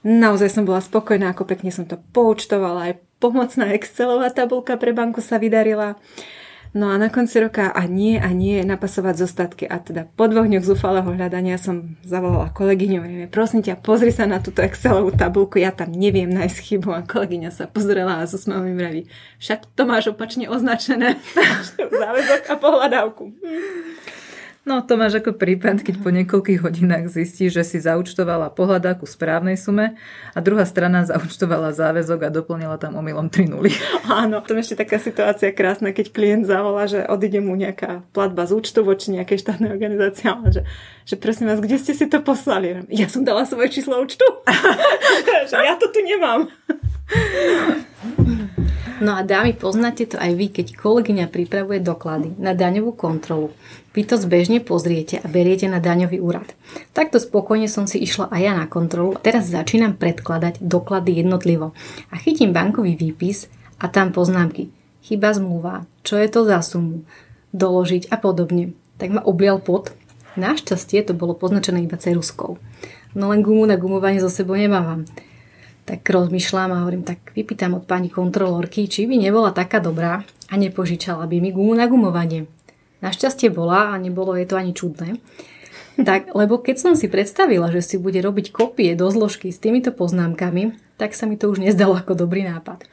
Naozaj 0.00 0.48
som 0.48 0.64
bola 0.64 0.80
spokojná, 0.80 1.34
ako 1.34 1.44
pekne 1.44 1.74
som 1.74 1.84
to 1.84 2.00
poučtovala. 2.14 2.92
Aj 2.92 2.94
pomocná 3.20 3.74
Excelová 3.76 4.32
tabulka 4.32 4.78
pre 4.80 4.96
banku 4.96 5.20
sa 5.20 5.36
vydarila. 5.36 6.00
No 6.70 6.86
a 6.86 6.98
na 7.02 7.10
konci 7.10 7.42
roka 7.42 7.66
a 7.74 7.82
nie 7.90 8.14
a 8.14 8.30
nie 8.30 8.62
napasovať 8.62 9.26
zostatky. 9.26 9.66
A 9.66 9.82
teda 9.82 10.06
po 10.06 10.30
dvoch 10.30 10.46
dňoch 10.46 10.62
zúfalého 10.62 11.10
hľadania 11.10 11.58
som 11.58 11.98
zavolala 12.06 12.54
kolegyňu. 12.54 13.26
Prosím 13.26 13.66
ťa, 13.66 13.82
pozri 13.82 14.14
sa 14.14 14.30
na 14.30 14.38
túto 14.38 14.62
Excelovú 14.62 15.10
tabulku, 15.10 15.58
ja 15.58 15.74
tam 15.74 15.90
neviem 15.90 16.30
nájsť 16.30 16.58
chybu. 16.62 16.94
A 16.94 17.02
kolegyňa 17.02 17.50
sa 17.50 17.66
pozrela 17.66 18.22
a 18.22 18.28
so 18.30 18.38
mi 18.62 18.78
vraví, 18.78 19.10
však 19.42 19.66
to 19.74 19.82
máš 19.82 20.14
opačne 20.14 20.46
označené. 20.46 21.18
Záväzok 22.00 22.42
a 22.46 22.54
pohľadávku. 22.54 23.34
No 24.60 24.84
to 24.84 25.00
máš 25.00 25.24
ako 25.24 25.40
prípad, 25.40 25.80
keď 25.80 26.04
po 26.04 26.12
niekoľkých 26.12 26.60
hodinách 26.60 27.08
zistíš, 27.08 27.56
že 27.56 27.64
si 27.64 27.78
zaučtovala 27.80 28.52
pohľadáku 28.52 29.08
správnej 29.08 29.56
sume 29.56 29.96
a 30.36 30.38
druhá 30.44 30.68
strana 30.68 31.00
zaučtovala 31.08 31.72
záväzok 31.72 32.28
a 32.28 32.34
doplnila 32.34 32.76
tam 32.76 32.92
omylom 33.00 33.32
3 33.32 33.48
nuly. 33.56 33.72
Áno, 34.04 34.44
to 34.44 34.52
je 34.52 34.60
ešte 34.60 34.84
taká 34.84 35.00
situácia 35.00 35.48
krásna, 35.56 35.96
keď 35.96 36.12
klient 36.12 36.44
zavolá, 36.44 36.84
že 36.84 37.08
odíde 37.08 37.40
mu 37.40 37.56
nejaká 37.56 38.04
platba 38.12 38.44
z 38.44 38.60
účtu 38.60 38.84
voči 38.84 39.16
nejakej 39.16 39.40
štátnej 39.40 39.72
organizácii, 39.72 40.28
ale 40.28 40.52
že, 40.52 40.62
že 41.08 41.16
prosím 41.16 41.48
vás, 41.48 41.64
kde 41.64 41.80
ste 41.80 41.96
si 41.96 42.04
to 42.04 42.20
poslali? 42.20 42.84
Ja 42.92 43.08
som 43.08 43.24
dala 43.24 43.48
svoje 43.48 43.72
číslo 43.72 43.96
účtu. 43.96 44.28
ja 45.56 45.74
to 45.80 45.88
tu 45.88 46.04
nemám. 46.04 46.52
No 49.00 49.16
a 49.16 49.24
dámy, 49.24 49.56
poznáte 49.56 50.04
to 50.04 50.20
aj 50.20 50.36
vy, 50.36 50.52
keď 50.52 50.76
kolegyňa 50.76 51.32
pripravuje 51.32 51.80
doklady 51.80 52.36
na 52.36 52.52
daňovú 52.52 52.92
kontrolu. 52.92 53.48
Vy 53.96 54.04
to 54.04 54.20
zbežne 54.20 54.60
pozriete 54.60 55.16
a 55.16 55.24
beriete 55.24 55.64
na 55.72 55.80
daňový 55.80 56.20
úrad. 56.20 56.52
Takto 56.92 57.16
spokojne 57.16 57.64
som 57.64 57.88
si 57.88 57.96
išla 57.96 58.28
aj 58.28 58.40
ja 58.44 58.52
na 58.52 58.68
kontrolu. 58.68 59.16
Teraz 59.16 59.48
začínam 59.48 59.96
predkladať 59.96 60.60
doklady 60.60 61.16
jednotlivo. 61.16 61.72
A 62.12 62.20
chytím 62.20 62.52
bankový 62.52 62.92
výpis 62.92 63.48
a 63.80 63.88
tam 63.88 64.12
poznámky. 64.12 64.68
Chyba 65.00 65.32
zmluva, 65.32 65.88
čo 66.04 66.20
je 66.20 66.28
to 66.28 66.44
za 66.44 66.60
sumu, 66.60 67.00
doložiť 67.56 68.12
a 68.12 68.20
podobne. 68.20 68.76
Tak 69.00 69.16
ma 69.16 69.24
oblial 69.24 69.64
pot. 69.64 69.96
Našťastie 70.36 71.08
to 71.08 71.16
bolo 71.16 71.32
poznačené 71.32 71.88
iba 71.88 71.96
ceruskou. 71.96 72.60
No 73.16 73.32
len 73.32 73.40
gumu 73.40 73.64
na 73.64 73.80
gumovanie 73.80 74.20
zo 74.20 74.28
sebou 74.28 74.60
nemávam 74.60 75.08
tak 75.90 76.06
rozmýšľam 76.06 76.70
a 76.70 76.80
hovorím, 76.86 77.02
tak 77.02 77.34
vypýtam 77.34 77.74
od 77.74 77.82
pani 77.82 78.06
kontrolorky, 78.14 78.86
či 78.86 79.10
by 79.10 79.18
nebola 79.18 79.50
taká 79.50 79.82
dobrá 79.82 80.22
a 80.46 80.54
nepožičala 80.54 81.26
by 81.26 81.42
mi 81.42 81.50
gumu 81.50 81.74
na 81.74 81.90
gumovanie. 81.90 82.46
Našťastie 83.02 83.50
bola 83.50 83.90
a 83.90 83.98
nebolo 83.98 84.38
je 84.38 84.46
to 84.46 84.54
ani 84.54 84.70
čudné. 84.70 85.18
Tak, 85.98 86.30
lebo 86.38 86.62
keď 86.62 86.76
som 86.78 86.92
si 86.94 87.10
predstavila, 87.10 87.74
že 87.74 87.82
si 87.82 87.96
bude 87.98 88.22
robiť 88.22 88.54
kopie 88.54 88.94
do 88.94 89.10
zložky 89.10 89.50
s 89.50 89.58
týmito 89.58 89.90
poznámkami, 89.90 90.78
tak 90.94 91.18
sa 91.18 91.26
mi 91.26 91.34
to 91.34 91.50
už 91.50 91.58
nezdalo 91.58 91.98
ako 91.98 92.14
dobrý 92.14 92.46
nápad. 92.46 92.86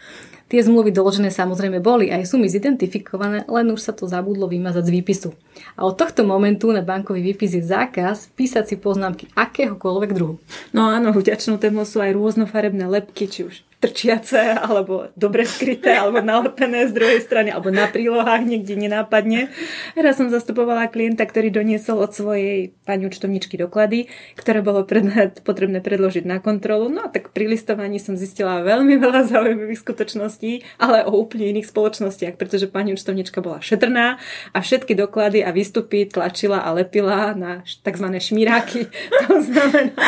Tie 0.47 0.63
zmluvy 0.63 0.95
doložené 0.95 1.27
samozrejme 1.27 1.83
boli, 1.83 2.07
aj 2.07 2.31
sú 2.31 2.39
mi 2.39 2.47
zidentifikované, 2.47 3.43
len 3.51 3.67
už 3.67 3.83
sa 3.83 3.91
to 3.91 4.07
zabudlo 4.07 4.47
vymazať 4.47 4.87
z 4.87 4.93
výpisu. 4.95 5.29
A 5.75 5.83
od 5.83 5.99
tohto 5.99 6.23
momentu 6.23 6.71
na 6.71 6.79
bankový 6.79 7.19
výpis 7.19 7.51
je 7.51 7.67
zákaz 7.67 8.31
písať 8.31 8.63
si 8.63 8.75
poznámky 8.79 9.27
akéhokoľvek 9.35 10.11
druhu. 10.15 10.39
No 10.71 10.87
áno, 10.87 11.11
vďačnú 11.11 11.59
tému 11.59 11.83
sú 11.83 11.99
aj 11.99 12.15
rôznofarebné 12.15 12.87
lepky, 12.87 13.27
či 13.27 13.43
už 13.43 13.66
trčiace, 13.77 14.57
alebo 14.57 15.13
dobre 15.13 15.45
skryté, 15.45 15.93
alebo 15.93 16.17
nalepené 16.17 16.89
z 16.89 16.97
druhej 16.97 17.21
strany, 17.21 17.53
alebo 17.53 17.69
na 17.69 17.85
prílohách 17.85 18.41
niekde 18.41 18.73
nenápadne. 18.73 19.53
Raz 19.93 20.17
som 20.17 20.33
zastupovala 20.33 20.89
klienta, 20.89 21.21
ktorý 21.29 21.53
doniesol 21.53 22.01
od 22.01 22.09
svojej 22.09 22.73
pani 22.89 23.05
účtovničky 23.05 23.53
doklady, 23.53 24.09
ktoré 24.33 24.65
bolo 24.65 24.81
pred, 24.81 25.05
potrebné 25.45 25.85
predložiť 25.85 26.25
na 26.25 26.41
kontrolu. 26.41 26.89
No 26.89 27.05
a 27.05 27.09
tak 27.13 27.29
pri 27.29 27.53
listovaní 27.53 28.01
som 28.01 28.17
zistila 28.17 28.65
veľmi 28.65 28.97
veľa 28.97 29.29
zaujímavých 29.29 29.85
skutočností, 29.85 30.81
ale 30.81 31.05
o 31.05 31.13
úplne 31.13 31.53
iných 31.53 31.69
spoločnostiach, 31.69 32.33
pretože 32.41 32.65
pani 32.65 32.97
účtovnička 32.97 33.45
bola 33.45 33.61
šetrná 33.61 34.17
a 34.53 34.57
všetky 34.57 34.97
doklady 34.97 35.45
a 35.45 35.53
výstupy 35.53 36.09
tlačila 36.09 36.65
a 36.65 36.73
lepila 36.73 37.37
na 37.37 37.61
tzv. 37.61 38.07
šmiráky. 38.09 38.89
To 39.27 39.37
znamená, 39.37 40.01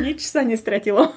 nič 0.00 0.24
sa 0.24 0.40
nestratilo. 0.40 1.12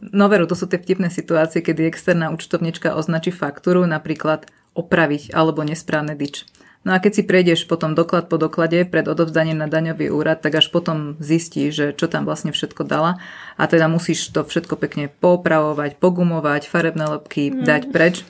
No 0.00 0.24
veru, 0.26 0.46
to 0.46 0.58
sú 0.58 0.66
tie 0.66 0.78
vtipné 0.78 1.08
situácie, 1.12 1.62
kedy 1.62 1.86
externá 1.86 2.34
účtovnička 2.34 2.94
označí 2.98 3.30
faktúru, 3.30 3.86
napríklad 3.86 4.50
opraviť 4.74 5.34
alebo 5.34 5.66
nesprávne 5.66 6.14
dič. 6.14 6.46
No 6.86 6.94
a 6.94 7.02
keď 7.02 7.12
si 7.20 7.22
prejdeš 7.26 7.66
potom 7.66 7.92
doklad 7.92 8.30
po 8.30 8.38
doklade 8.38 8.86
pred 8.86 9.04
odovzdaním 9.10 9.58
na 9.58 9.66
daňový 9.66 10.14
úrad, 10.14 10.40
tak 10.40 10.62
až 10.62 10.70
potom 10.70 11.18
zistí, 11.18 11.74
že 11.74 11.90
čo 11.90 12.06
tam 12.06 12.22
vlastne 12.22 12.54
všetko 12.54 12.86
dala 12.86 13.18
a 13.58 13.66
teda 13.66 13.90
musíš 13.90 14.30
to 14.30 14.46
všetko 14.46 14.78
pekne 14.78 15.10
popravovať, 15.10 15.98
pogumovať, 15.98 16.70
farebné 16.70 17.18
lepky 17.18 17.50
mm. 17.50 17.66
dať 17.66 17.82
preč, 17.90 18.22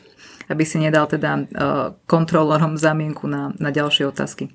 aby 0.49 0.65
si 0.65 0.81
nedal 0.81 1.05
teda 1.05 1.31
uh, 1.37 1.45
kontrolorom 2.09 2.81
zamienku 2.81 3.29
na, 3.29 3.53
na 3.61 3.69
ďalšie 3.69 4.09
otázky. 4.09 4.49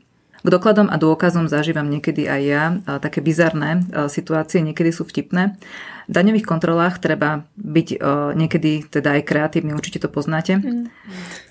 K 0.44 0.48
dokladom 0.52 0.92
a 0.92 1.00
dôkazom 1.00 1.48
zažívam 1.48 1.88
niekedy 1.88 2.28
aj 2.28 2.42
ja 2.44 2.64
také 3.00 3.24
bizarné 3.24 3.88
situácie, 4.12 4.60
niekedy 4.60 4.92
sú 4.92 5.08
vtipné. 5.08 5.56
V 6.04 6.12
daňových 6.12 6.44
kontrolách 6.44 7.00
treba 7.00 7.48
byť 7.56 7.96
niekedy 8.36 8.92
teda 8.92 9.16
aj 9.16 9.22
kreatívny, 9.24 9.72
určite 9.72 10.04
to 10.04 10.12
poznáte. 10.12 10.60
Mm. 10.60 10.92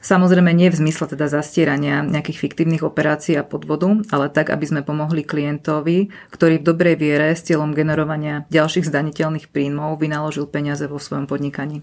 Samozrejme 0.04 0.52
nie 0.52 0.68
v 0.68 0.76
zmysle 0.76 1.08
teda 1.08 1.32
zastierania 1.32 2.04
nejakých 2.04 2.36
fiktívnych 2.36 2.84
operácií 2.84 3.32
a 3.40 3.48
podvodu, 3.48 4.04
ale 4.12 4.28
tak, 4.28 4.52
aby 4.52 4.68
sme 4.68 4.84
pomohli 4.84 5.24
klientovi, 5.24 6.12
ktorý 6.28 6.60
v 6.60 6.66
dobrej 6.68 7.00
viere 7.00 7.32
s 7.32 7.48
cieľom 7.48 7.72
generovania 7.72 8.44
ďalších 8.52 8.84
zdaniteľných 8.84 9.48
príjmov 9.48 9.96
vynaložil 9.96 10.44
peniaze 10.44 10.84
vo 10.84 11.00
svojom 11.00 11.24
podnikaní. 11.24 11.80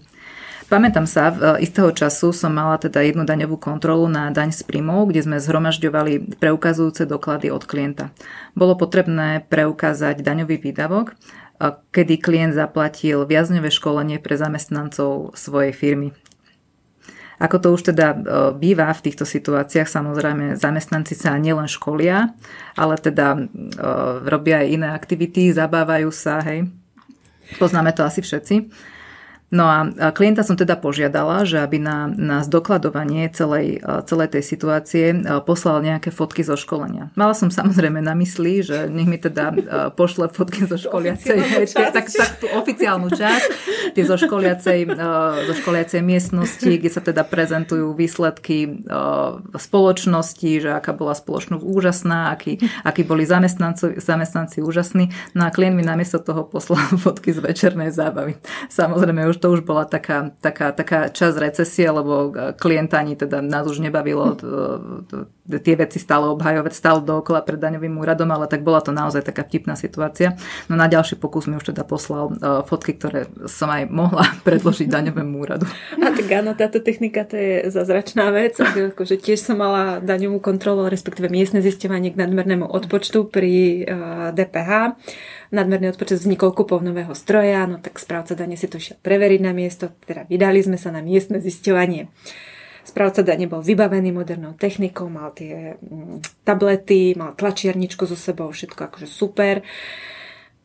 Pamätám 0.70 1.02
sa, 1.02 1.34
v 1.34 1.58
e, 1.58 1.66
istého 1.66 1.90
času 1.90 2.30
som 2.30 2.54
mala 2.54 2.78
teda 2.78 3.02
jednu 3.02 3.26
daňovú 3.26 3.58
kontrolu 3.58 4.06
na 4.06 4.30
daň 4.30 4.54
z 4.54 4.62
príjmov, 4.62 5.10
kde 5.10 5.26
sme 5.26 5.42
zhromažďovali 5.42 6.38
preukazujúce 6.38 7.10
doklady 7.10 7.50
od 7.50 7.66
klienta. 7.66 8.14
Bolo 8.54 8.78
potrebné 8.78 9.42
preukázať 9.50 10.22
daňový 10.22 10.62
výdavok, 10.62 11.10
e, 11.10 11.14
kedy 11.74 12.22
klient 12.22 12.54
zaplatil 12.54 13.26
viacňové 13.26 13.66
školenie 13.66 14.22
pre 14.22 14.38
zamestnancov 14.38 15.34
svojej 15.34 15.74
firmy. 15.74 16.14
Ako 17.42 17.58
to 17.58 17.74
už 17.74 17.90
teda 17.90 18.14
e, 18.14 18.16
býva 18.54 18.94
v 18.94 19.10
týchto 19.10 19.26
situáciách, 19.26 19.90
samozrejme 19.90 20.54
zamestnanci 20.54 21.18
sa 21.18 21.34
nielen 21.34 21.66
školia, 21.66 22.30
ale 22.78 22.94
teda 22.94 23.42
robia 24.22 24.62
aj 24.62 24.66
iné 24.70 24.88
aktivity, 24.94 25.50
zabávajú 25.50 26.14
sa, 26.14 26.38
hej. 26.46 26.70
Poznáme 27.58 27.90
to 27.90 28.06
asi 28.06 28.22
všetci. 28.22 28.70
No 29.50 29.66
a 29.66 29.82
klienta 30.14 30.46
som 30.46 30.54
teda 30.54 30.78
požiadala, 30.78 31.42
že 31.42 31.58
aby 31.58 31.82
na, 31.82 32.06
na 32.06 32.46
zdokladovanie 32.46 33.26
celej, 33.34 33.82
celej 34.06 34.38
tej 34.38 34.44
situácie 34.46 35.04
poslal 35.42 35.82
nejaké 35.82 36.14
fotky 36.14 36.46
zo 36.46 36.54
školenia. 36.54 37.10
Mala 37.18 37.34
som 37.34 37.50
samozrejme 37.50 37.98
na 37.98 38.14
mysli, 38.14 38.62
že 38.62 38.86
nech 38.86 39.10
mi 39.10 39.18
teda 39.18 39.50
pošle 39.98 40.30
fotky 40.30 40.70
zo 40.70 40.78
školiacej, 40.86 41.66
tak, 41.74 42.06
tak 42.06 42.30
tú 42.38 42.46
oficiálnu 42.46 43.10
časť, 43.10 43.48
tie 43.98 44.04
zo 44.06 44.14
školiacej, 44.14 44.86
zo 45.50 45.54
školiacej 45.58 45.98
miestnosti, 45.98 46.70
kde 46.70 46.90
sa 46.90 47.02
teda 47.02 47.26
prezentujú 47.26 47.90
výsledky 47.90 48.86
spoločnosti, 49.50 50.50
že 50.62 50.70
aká 50.78 50.94
bola 50.94 51.18
spoločnosť 51.18 51.66
úžasná, 51.66 52.30
akí, 52.30 52.62
akí 52.86 53.02
boli 53.02 53.26
zamestnanci, 53.26 53.98
zamestnanci 53.98 54.62
úžasní. 54.62 55.10
No 55.34 55.46
a 55.46 55.50
klient 55.50 55.74
mi 55.74 55.82
namiesto 55.82 56.22
toho 56.22 56.46
poslal 56.46 56.86
fotky 57.02 57.34
z 57.34 57.42
večernej 57.42 57.90
zábavy. 57.90 58.38
Samozrejme 58.70 59.26
už 59.26 59.39
to 59.40 59.56
už 59.56 59.64
bola 59.64 59.88
taká, 59.88 60.30
taká, 60.44 60.76
taká 60.76 61.08
čas 61.08 61.40
recesie, 61.40 61.88
lebo 61.88 62.30
klienta 62.60 63.00
ani 63.00 63.16
teda 63.16 63.40
nás 63.40 63.64
už 63.64 63.80
nebavilo 63.80 64.36
tie 65.58 65.74
veci 65.74 65.98
stále 65.98 66.30
obhajovať, 66.30 66.72
stále 66.76 67.00
dookola 67.02 67.42
pred 67.42 67.58
daňovým 67.58 67.98
úradom, 67.98 68.28
ale 68.30 68.46
tak 68.46 68.62
bola 68.62 68.78
to 68.84 68.94
naozaj 68.94 69.24
taká 69.26 69.42
vtipná 69.42 69.74
situácia. 69.74 70.38
No 70.70 70.78
na 70.78 70.86
ďalší 70.86 71.18
pokus 71.18 71.50
mi 71.50 71.58
už 71.58 71.74
teda 71.74 71.82
poslal 71.82 72.30
fotky, 72.68 72.94
ktoré 72.94 73.26
som 73.50 73.66
aj 73.72 73.90
mohla 73.90 74.28
predložiť 74.46 74.86
daňovému 74.86 75.34
úradu. 75.40 75.66
A 75.98 76.12
tak 76.14 76.28
áno, 76.30 76.54
táto 76.54 76.78
technika 76.78 77.26
to 77.26 77.34
je 77.34 77.72
zazračná 77.72 78.30
vec. 78.30 78.60
Akože 78.60 79.18
tiež 79.18 79.40
som 79.40 79.58
mala 79.58 79.98
daňovú 79.98 80.38
kontrolu, 80.38 80.86
respektíve 80.86 81.32
miestne 81.32 81.64
zistovanie 81.64 82.12
k 82.12 82.20
nadmernému 82.20 82.68
odpočtu 82.68 83.26
pri 83.26 83.82
DPH 84.36 84.94
nadmerný 85.50 85.90
odpočet 85.94 86.22
vznikol 86.22 86.54
kúpou 86.54 86.78
nového 86.82 87.14
stroja, 87.14 87.66
no 87.66 87.82
tak 87.82 87.98
správca 87.98 88.38
dane 88.38 88.54
si 88.54 88.70
to 88.70 88.78
išiel 88.78 88.98
preveriť 89.02 89.40
na 89.42 89.52
miesto, 89.54 89.90
teda 90.06 90.26
vydali 90.30 90.62
sme 90.62 90.78
sa 90.78 90.94
na 90.94 91.02
miestne 91.02 91.42
zisťovanie. 91.42 92.10
Správca 92.80 93.20
dane 93.20 93.44
bol 93.44 93.60
vybavený 93.60 94.10
modernou 94.10 94.56
technikou, 94.56 95.06
mal 95.12 95.36
tie 95.36 95.76
mm, 95.78 96.42
tablety, 96.42 97.14
mal 97.14 97.36
tlačiarničku 97.36 98.08
so 98.08 98.16
sebou, 98.16 98.50
všetko 98.50 98.88
akože 98.88 99.06
super. 99.06 99.60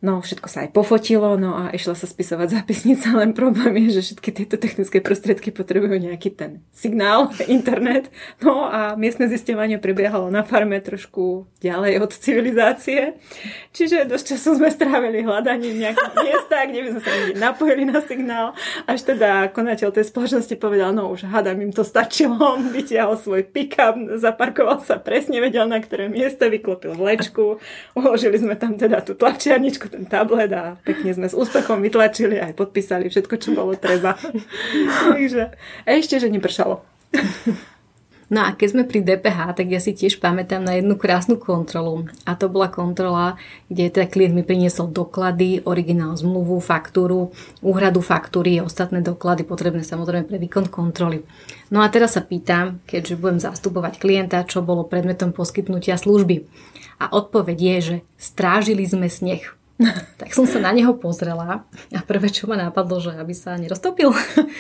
No, 0.03 0.19
všetko 0.19 0.51
sa 0.51 0.67
aj 0.67 0.75
pofotilo, 0.75 1.39
no 1.39 1.55
a 1.55 1.71
išla 1.71 1.95
sa 1.95 2.03
spisovať 2.03 2.61
zápisnica, 2.61 3.15
len 3.15 3.31
problém 3.31 3.87
je, 3.87 3.97
že 3.97 4.11
všetky 4.11 4.29
tieto 4.35 4.55
technické 4.59 4.99
prostriedky 4.99 5.55
potrebujú 5.55 5.95
nejaký 5.95 6.35
ten 6.35 6.61
signál, 6.75 7.31
internet. 7.47 8.11
No 8.43 8.67
a 8.67 8.99
miestne 8.99 9.31
zistovanie 9.31 9.79
prebiehalo 9.79 10.27
na 10.27 10.43
farme 10.43 10.83
trošku 10.83 11.47
ďalej 11.63 12.03
od 12.03 12.11
civilizácie. 12.11 13.15
Čiže 13.71 14.05
dosť 14.05 14.35
času 14.35 14.59
sme 14.59 14.69
strávili 14.69 15.23
hľadaním 15.23 15.87
nejakých 15.87 16.13
miesta, 16.27 16.57
kde 16.67 16.79
by 16.83 16.89
sme 16.91 17.01
sa 17.01 17.11
napojili 17.39 17.83
na 17.87 17.99
signál. 18.03 18.47
Až 18.85 19.09
teda 19.09 19.47
konateľ 19.55 19.95
tej 19.95 20.11
spoločnosti 20.11 20.53
povedal, 20.59 20.91
no 20.91 21.07
už 21.09 21.25
hádam 21.31 21.63
im 21.63 21.71
to 21.71 21.87
stačilo, 21.87 22.59
vytiahol 22.75 23.15
svoj 23.15 23.47
pick-up, 23.47 23.97
zaparkoval 24.21 24.83
sa 24.83 24.99
presne, 25.01 25.41
vedel 25.41 25.65
na 25.65 25.81
ktoré 25.81 26.11
miesto, 26.11 26.45
vyklopil 26.45 26.93
vlečku, 26.93 27.57
uložili 27.97 28.37
sme 28.37 28.53
tam 28.53 28.77
teda 28.77 29.01
tú 29.01 29.17
tlačiarničku, 29.17 29.84
ten 29.89 30.05
tablet 30.05 30.51
a 30.53 30.77
pekne 30.81 31.11
sme 31.13 31.27
s 31.29 31.37
úspechom 31.37 31.81
vytlačili 31.81 32.41
aj 32.41 32.57
podpísali 32.57 33.09
všetko, 33.09 33.35
čo 33.37 33.49
bolo 33.53 33.73
treba. 33.77 34.17
Takže 35.13 35.55
ešte, 35.85 36.19
že 36.19 36.27
nepršalo. 36.31 36.81
No 38.25 38.41
a 38.41 38.57
keď 38.57 38.67
sme 38.73 38.83
pri 38.89 39.05
DPH, 39.05 39.53
tak 39.53 39.69
ja 39.69 39.77
si 39.77 39.93
tiež 39.93 40.17
pamätám 40.17 40.65
na 40.65 40.73
jednu 40.81 40.97
krásnu 40.97 41.37
kontrolu. 41.37 42.09
A 42.25 42.33
to 42.33 42.49
bola 42.49 42.73
kontrola, 42.73 43.37
kde 43.69 43.93
teda 43.93 44.09
klient 44.09 44.33
mi 44.33 44.41
priniesol 44.41 44.89
doklady, 44.89 45.61
originál 45.61 46.17
zmluvu, 46.17 46.57
faktúru, 46.57 47.29
úhradu 47.61 48.01
faktúry 48.01 48.57
a 48.57 48.65
ostatné 48.65 49.05
doklady 49.05 49.45
potrebné 49.45 49.85
samozrejme 49.85 50.25
pre 50.25 50.41
výkon 50.41 50.73
kontroly. 50.73 51.21
No 51.69 51.85
a 51.85 51.87
teraz 51.93 52.17
sa 52.17 52.25
pýtam, 52.25 52.81
keďže 52.89 53.21
budem 53.21 53.37
zastupovať 53.37 54.01
klienta, 54.01 54.41
čo 54.41 54.65
bolo 54.65 54.89
predmetom 54.89 55.29
poskytnutia 55.29 55.93
služby. 55.93 56.49
A 56.97 57.13
odpoveď 57.13 57.57
je, 57.61 57.77
že 57.77 57.95
strážili 58.17 58.89
sme 58.89 59.05
sneh. 59.05 59.53
tak 60.19 60.31
som 60.31 60.47
sa 60.47 60.63
na 60.63 60.71
neho 60.71 60.95
pozrela 60.95 61.67
a 61.91 61.99
prvé, 61.99 62.31
čo 62.31 62.47
ma 62.47 62.55
napadlo, 62.55 63.03
že 63.03 63.11
aby 63.11 63.35
sa 63.35 63.59
neroztopil. 63.59 64.15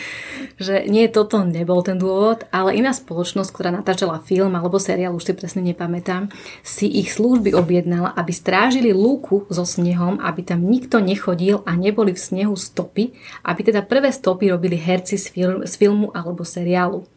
že 0.65 0.83
nie, 0.91 1.07
toto 1.07 1.39
nebol 1.47 1.79
ten 1.87 1.95
dôvod, 1.95 2.43
ale 2.51 2.75
iná 2.75 2.91
spoločnosť, 2.91 3.49
ktorá 3.51 3.71
natáčala 3.71 4.19
film 4.19 4.51
alebo 4.59 4.75
seriál, 4.75 5.15
už 5.15 5.31
si 5.31 5.33
presne 5.33 5.63
nepamätám, 5.63 6.35
si 6.67 6.91
ich 6.91 7.15
služby 7.15 7.55
objednala, 7.55 8.11
aby 8.11 8.35
strážili 8.35 8.91
lúku 8.91 9.47
so 9.47 9.63
snehom, 9.63 10.19
aby 10.19 10.43
tam 10.43 10.67
nikto 10.67 10.99
nechodil 10.99 11.63
a 11.63 11.79
neboli 11.79 12.11
v 12.11 12.19
snehu 12.19 12.59
stopy, 12.59 13.15
aby 13.47 13.61
teda 13.63 13.87
prvé 13.87 14.11
stopy 14.11 14.51
robili 14.51 14.75
herci 14.75 15.15
z, 15.15 15.31
film, 15.31 15.63
z 15.63 15.73
filmu 15.79 16.11
alebo 16.11 16.43
seriálu. 16.43 17.07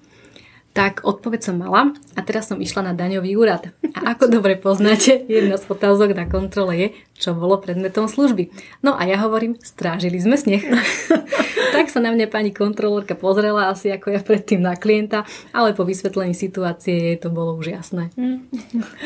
Tak 0.79 1.03
odpoveď 1.03 1.43
som 1.43 1.59
mala 1.59 1.91
a 2.15 2.21
teraz 2.23 2.47
som 2.47 2.63
išla 2.63 2.87
na 2.87 2.95
daňový 2.95 3.35
úrad. 3.35 3.75
A 3.99 4.15
ako 4.15 4.31
dobre 4.31 4.55
poznáte, 4.55 5.27
jedna 5.27 5.59
z 5.59 5.67
otázok 5.67 6.15
na 6.15 6.31
kontrole 6.31 6.79
je, 6.79 6.89
čo 7.19 7.35
bolo 7.35 7.59
predmetom 7.59 8.07
služby. 8.07 8.55
No 8.87 8.95
a 8.95 9.03
ja 9.03 9.19
hovorím, 9.19 9.59
strážili 9.59 10.23
sme 10.23 10.39
sneh. 10.39 10.63
tak 11.79 11.95
sa 11.95 12.03
na 12.03 12.11
mňa 12.11 12.27
pani 12.27 12.51
kontrolórka 12.51 13.15
pozrela 13.15 13.71
asi 13.71 13.95
ako 13.95 14.11
ja 14.11 14.21
predtým 14.21 14.59
na 14.59 14.75
klienta, 14.75 15.23
ale 15.55 15.79
po 15.79 15.87
vysvetlení 15.87 16.35
situácie 16.35 17.15
jej 17.15 17.17
to 17.23 17.31
bolo 17.33 17.55
už 17.55 17.71
jasné. 17.71 18.11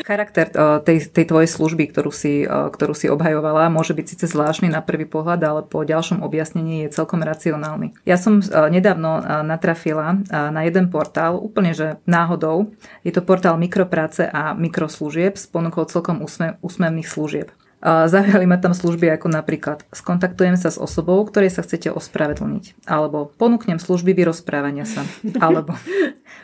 Charakter 0.01 0.49
tej, 0.81 1.07
tej 1.13 1.25
tvojej 1.29 1.49
služby, 1.53 1.93
ktorú 1.93 2.11
si, 2.11 2.43
ktorú 2.49 2.97
si 2.97 3.13
obhajovala, 3.13 3.71
môže 3.71 3.95
byť 3.95 4.05
síce 4.09 4.25
zvláštny 4.25 4.73
na 4.73 4.81
prvý 4.81 5.07
pohľad, 5.07 5.39
ale 5.45 5.61
po 5.63 5.85
ďalšom 5.85 6.25
objasnení 6.25 6.89
je 6.89 6.97
celkom 6.97 7.21
racionálny. 7.21 7.95
Ja 8.09 8.19
som 8.19 8.41
nedávno 8.69 9.21
natrafila 9.45 10.19
na 10.27 10.61
jeden 10.67 10.89
portál, 10.89 11.37
úplne 11.37 11.62
že 11.71 12.03
náhodou. 12.03 12.75
Je 13.07 13.15
to 13.15 13.23
portál 13.23 13.55
mikropráce 13.55 14.27
a 14.27 14.51
mikroslúžieb 14.51 15.39
s 15.39 15.47
ponukou 15.47 15.87
celkom 15.87 16.19
úsmevných 16.59 17.07
služieb. 17.07 17.55
Zaujali 17.83 18.47
ma 18.47 18.55
tam 18.55 18.71
služby 18.71 19.11
ako 19.11 19.27
napríklad 19.27 19.83
skontaktujem 19.91 20.55
sa 20.55 20.71
s 20.71 20.79
osobou, 20.79 21.19
ktorej 21.27 21.51
sa 21.51 21.67
chcete 21.67 21.91
ospravedlniť. 21.91 22.87
Alebo 22.87 23.27
ponúknem 23.35 23.75
služby 23.75 24.15
vyrozprávania 24.15 24.87
sa. 24.87 25.03
Alebo 25.43 25.75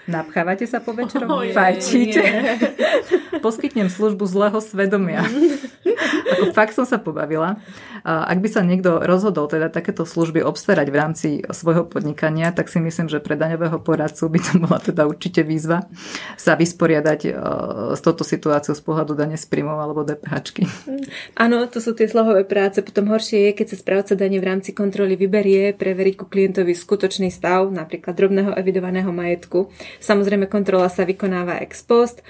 napchávate 0.04 0.68
sa 0.68 0.84
po 0.84 0.92
večerom, 0.92 1.32
oh, 1.32 1.48
fajčíte. 1.48 2.24
Poskytnem 3.40 3.88
službu 3.88 4.24
zlého 4.28 4.60
svedomia. 4.60 5.24
fakt 6.58 6.74
som 6.76 6.86
sa 6.88 6.98
pobavila. 6.98 7.60
Ak 8.04 8.40
by 8.40 8.48
sa 8.48 8.64
niekto 8.64 9.04
rozhodol 9.04 9.52
teda 9.52 9.68
takéto 9.68 10.08
služby 10.08 10.40
obstarať 10.46 10.88
v 10.88 10.96
rámci 10.96 11.30
svojho 11.44 11.86
podnikania, 11.86 12.56
tak 12.56 12.72
si 12.72 12.80
myslím, 12.80 13.12
že 13.12 13.20
pre 13.20 13.36
daňového 13.36 13.80
poradcu 13.84 14.32
by 14.32 14.40
to 14.40 14.52
bola 14.62 14.80
teda 14.80 15.04
určite 15.06 15.44
výzva 15.44 15.86
sa 16.40 16.56
vysporiadať 16.56 17.20
e, 17.28 17.32
s 17.96 18.00
touto 18.00 18.24
situáciou 18.24 18.74
z 18.74 18.84
pohľadu 18.84 19.14
dane 19.18 19.36
z 19.36 19.46
príjmov 19.46 19.78
alebo 19.80 20.08
DPH. 20.08 20.34
Áno, 21.36 21.68
to 21.68 21.84
sú 21.84 21.92
tie 21.94 22.08
slohové 22.08 22.48
práce. 22.48 22.80
Potom 22.80 23.12
horšie 23.12 23.52
je, 23.52 23.58
keď 23.60 23.68
sa 23.76 23.78
správca 23.78 24.14
dane 24.16 24.40
v 24.40 24.48
rámci 24.48 24.72
kontroly 24.72 25.20
vyberie 25.20 25.76
preveriť 25.76 26.16
ku 26.16 26.26
klientovi 26.26 26.72
skutočný 26.72 27.30
stav, 27.30 27.68
napríklad 27.70 28.16
drobného 28.16 28.56
evidovaného 28.56 29.12
majetku. 29.12 29.70
Samozrejme, 30.00 30.48
kontrola 30.48 30.88
sa 30.88 31.04
vykonáva 31.04 31.60
ex 31.60 31.84
post 31.84 32.24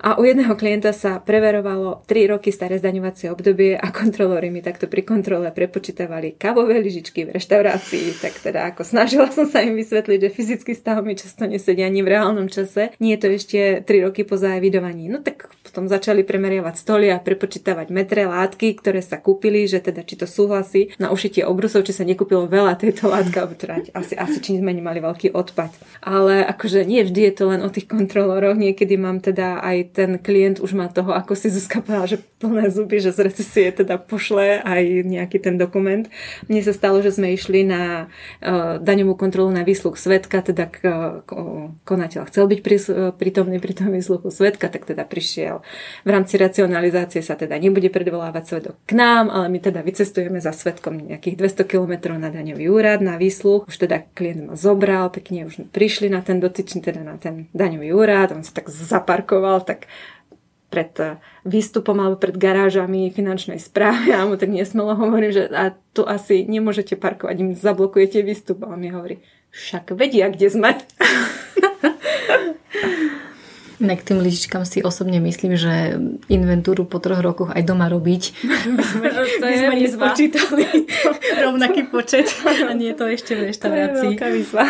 a 0.00 0.16
u 0.16 0.24
jedného 0.24 0.56
klienta 0.56 0.96
sa 0.96 1.20
preverovalo 1.20 2.00
3 2.08 2.32
roky 2.32 2.48
staré 2.48 2.80
zdaňovacie 2.80 3.28
obdobie 3.28 3.76
a 3.76 3.92
kontrolóri 3.92 4.48
mi 4.48 4.64
takto 4.64 4.88
pri 4.88 5.04
kontrole 5.04 5.52
prepočítavali 5.52 6.40
kávové 6.40 6.80
lyžičky 6.80 7.28
v 7.28 7.36
reštaurácii. 7.36 8.16
Tak 8.24 8.40
teda 8.40 8.72
ako 8.72 8.80
snažila 8.80 9.28
som 9.28 9.44
sa 9.44 9.60
im 9.60 9.76
vysvetliť, 9.76 10.18
že 10.24 10.32
fyzický 10.32 10.72
stav 10.72 11.04
mi 11.04 11.12
často 11.20 11.44
nesedia 11.44 11.84
ani 11.84 12.00
v 12.00 12.16
reálnom 12.16 12.48
čase. 12.48 12.96
Nie 12.96 13.20
je 13.20 13.20
to 13.20 13.28
ešte 13.28 13.60
3 13.84 14.06
roky 14.08 14.24
po 14.24 14.40
zaevidovaní. 14.40 15.12
No 15.12 15.20
tak 15.20 15.52
potom 15.70 15.86
začali 15.86 16.26
premeriavať 16.26 16.74
stoly 16.74 17.14
a 17.14 17.22
prepočítavať 17.22 17.94
metre 17.94 18.26
látky, 18.26 18.74
ktoré 18.74 18.98
sa 18.98 19.22
kúpili, 19.22 19.70
že 19.70 19.78
teda 19.78 20.02
či 20.02 20.18
to 20.18 20.26
súhlasí 20.26 20.90
na 20.98 21.14
ušitie 21.14 21.46
obrusov, 21.46 21.86
či 21.86 21.94
sa 21.94 22.02
nekúpilo 22.02 22.50
veľa 22.50 22.74
tejto 22.74 23.06
látky, 23.06 23.36
alebo 23.38 23.54
teda 23.54 23.86
asi, 23.94 24.18
asi 24.18 24.38
či 24.42 24.58
sme 24.58 24.74
nemali 24.74 24.98
veľký 24.98 25.30
odpad. 25.30 25.70
Ale 26.02 26.42
akože 26.42 26.82
nie 26.82 27.06
vždy 27.06 27.30
je 27.30 27.34
to 27.38 27.44
len 27.46 27.62
o 27.62 27.70
tých 27.70 27.86
kontroloroch, 27.86 28.58
niekedy 28.58 28.98
mám 28.98 29.22
teda 29.22 29.62
aj 29.62 29.94
ten 29.94 30.10
klient 30.18 30.58
už 30.58 30.74
má 30.74 30.90
toho, 30.90 31.14
ako 31.14 31.38
si 31.38 31.46
Zuzka 31.54 31.78
povedala, 31.78 32.10
že 32.10 32.18
plné 32.42 32.72
zuby, 32.72 32.98
že 32.98 33.14
z 33.14 33.30
recesie 33.30 33.68
teda 33.70 34.00
pošle 34.00 34.64
aj 34.64 34.82
nejaký 35.06 35.38
ten 35.38 35.60
dokument. 35.60 36.08
Mne 36.48 36.60
sa 36.64 36.74
stalo, 36.74 37.04
že 37.04 37.14
sme 37.14 37.36
išli 37.36 37.62
na 37.62 38.08
uh, 38.08 38.80
daňovú 38.80 39.14
kontrolu 39.14 39.52
na 39.52 39.62
výsluh 39.62 39.94
svetka, 39.94 40.40
teda 40.40 40.66
k, 40.66 40.76
uh, 40.88 41.70
konateľ 41.84 42.26
chcel 42.32 42.48
byť 42.48 42.60
pris, 42.64 42.84
uh, 42.88 43.12
prítomný 43.12 43.60
pri 43.60 43.76
tom 43.76 43.92
výsluchu 43.92 44.32
svetka, 44.32 44.72
tak 44.72 44.88
teda 44.88 45.04
prišiel. 45.04 45.59
V 46.06 46.10
rámci 46.10 46.40
racionalizácie 46.40 47.20
sa 47.24 47.36
teda 47.36 47.56
nebude 47.56 47.88
predvolávať 47.88 48.44
svedok 48.46 48.74
k 48.86 48.92
nám, 48.96 49.28
ale 49.28 49.48
my 49.48 49.58
teda 49.60 49.80
vycestujeme 49.80 50.38
za 50.38 50.50
svetkom 50.50 50.98
nejakých 50.98 51.64
200 51.64 51.70
km 51.70 51.92
na 52.16 52.32
daňový 52.32 52.66
úrad, 52.70 53.00
na 53.00 53.16
výsluch. 53.20 53.68
Už 53.68 53.76
teda 53.76 54.02
klient 54.14 54.50
ma 54.50 54.54
zobral, 54.58 55.12
pekne 55.12 55.46
už 55.46 55.70
prišli 55.70 56.08
na 56.08 56.20
ten 56.24 56.38
dotyčný, 56.38 56.82
teda 56.84 57.04
na 57.04 57.20
ten 57.20 57.46
daňový 57.56 57.92
úrad, 57.92 58.32
on 58.32 58.42
sa 58.46 58.56
tak 58.56 58.68
zaparkoval, 58.70 59.62
tak 59.62 59.90
pred 60.70 60.94
eh, 61.02 61.18
výstupom 61.42 61.98
alebo 61.98 62.16
pred 62.16 62.38
garážami 62.38 63.10
finančnej 63.10 63.58
správy 63.58 64.12
a 64.16 64.24
mu 64.24 64.38
tak 64.38 64.48
nesmelo 64.48 64.94
hovorím, 64.94 65.34
že 65.34 65.50
a 65.50 65.74
tu 65.92 66.06
asi 66.06 66.46
nemôžete 66.46 66.94
parkovať, 66.96 67.36
im 67.42 67.52
zablokujete 67.58 68.22
výstup. 68.22 68.62
A 68.62 68.72
on 68.72 68.80
mi 68.80 68.94
hovorí, 68.94 69.18
však 69.50 69.98
vedia, 69.98 70.30
kde 70.30 70.46
sme. 70.46 70.70
Inak 73.80 74.04
tým 74.04 74.20
lyžičkám 74.20 74.68
si 74.68 74.84
osobne 74.84 75.24
myslím, 75.24 75.56
že 75.56 75.96
inventúru 76.28 76.84
po 76.84 77.00
troch 77.00 77.24
rokoch 77.24 77.48
aj 77.48 77.64
doma 77.64 77.88
robiť. 77.88 78.22
My 78.76 78.84
sme, 78.84 79.08
to 79.08 79.44
my 79.48 79.56
sme 79.56 79.74
nespočítali 79.80 80.64
rovnaký 81.48 81.88
počet 81.88 82.28
a 82.44 82.76
nie 82.76 82.92
to 82.92 83.08
ešte 83.08 83.32
v 83.32 83.48
reštaurácii 83.48 84.20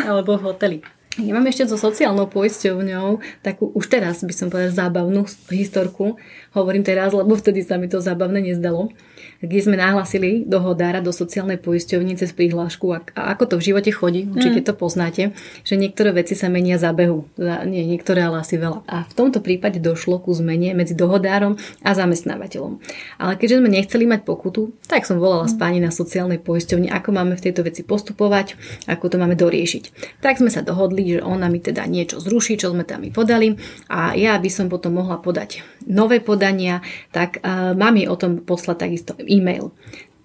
alebo 0.06 0.38
v 0.38 0.42
hoteli. 0.46 0.78
Ja 1.18 1.34
mám 1.34 1.42
ešte 1.50 1.66
so 1.66 1.74
sociálnou 1.74 2.30
poisťovňou 2.30 3.42
takú 3.42 3.74
už 3.74 3.90
teraz 3.90 4.22
by 4.22 4.30
som 4.30 4.46
povedala 4.46 4.70
zábavnú 4.70 5.26
historku. 5.50 6.14
Hovorím 6.54 6.86
teraz, 6.86 7.10
lebo 7.10 7.34
vtedy 7.34 7.66
sa 7.66 7.82
mi 7.82 7.90
to 7.90 7.98
zábavné 7.98 8.38
nezdalo 8.38 8.94
kde 9.40 9.60
sme 9.64 9.76
nahlasili 9.80 10.44
dohodára 10.44 11.00
do 11.00 11.12
sociálnej 11.16 11.56
poisťovni 11.56 12.12
cez 12.20 12.36
prihlášku 12.36 12.92
a, 12.92 13.00
a 13.16 13.32
ako 13.32 13.44
to 13.48 13.54
v 13.56 13.72
živote 13.72 13.90
chodí, 13.92 14.28
určite 14.28 14.60
mm. 14.60 14.66
to 14.68 14.74
poznáte, 14.76 15.22
že 15.64 15.74
niektoré 15.80 16.12
veci 16.12 16.36
sa 16.36 16.52
menia 16.52 16.76
za 16.76 16.92
behu. 16.92 17.24
Za, 17.40 17.64
nie, 17.64 17.80
niektoré, 17.88 18.20
ale 18.20 18.44
asi 18.44 18.60
veľa. 18.60 18.84
A 18.84 19.08
v 19.08 19.12
tomto 19.16 19.40
prípade 19.40 19.80
došlo 19.80 20.20
ku 20.20 20.36
zmene 20.36 20.76
medzi 20.76 20.92
dohodárom 20.92 21.56
a 21.80 21.90
zamestnávateľom. 21.96 22.84
Ale 23.16 23.32
keďže 23.40 23.64
sme 23.64 23.70
nechceli 23.72 24.04
mať 24.04 24.28
pokutu, 24.28 24.76
tak 24.84 25.08
som 25.08 25.16
volala 25.16 25.48
mm. 25.48 25.52
s 25.52 25.54
pani 25.56 25.80
na 25.80 25.88
sociálnej 25.88 26.40
poisťovni, 26.44 26.92
ako 26.92 27.08
máme 27.16 27.34
v 27.40 27.44
tejto 27.48 27.64
veci 27.64 27.80
postupovať, 27.80 28.60
ako 28.92 29.08
to 29.08 29.16
máme 29.16 29.40
doriešiť. 29.40 30.16
Tak 30.20 30.36
sme 30.36 30.52
sa 30.52 30.60
dohodli, 30.60 30.99
že 31.06 31.20
ona 31.24 31.48
mi 31.48 31.62
teda 31.62 31.86
niečo 31.86 32.18
zruší, 32.18 32.60
čo 32.60 32.72
sme 32.72 32.84
tam 32.84 33.04
mi 33.04 33.10
podali 33.12 33.56
a 33.88 34.12
ja 34.16 34.36
by 34.36 34.50
som 34.50 34.66
potom 34.68 34.98
mohla 34.98 35.20
podať 35.20 35.64
nové 35.88 36.20
podania, 36.20 36.84
tak 37.10 37.40
uh, 37.40 37.72
mám 37.76 37.96
jej 37.96 38.08
o 38.08 38.16
tom 38.16 38.42
poslať 38.42 38.76
takisto 38.88 39.12
e-mail. 39.24 39.72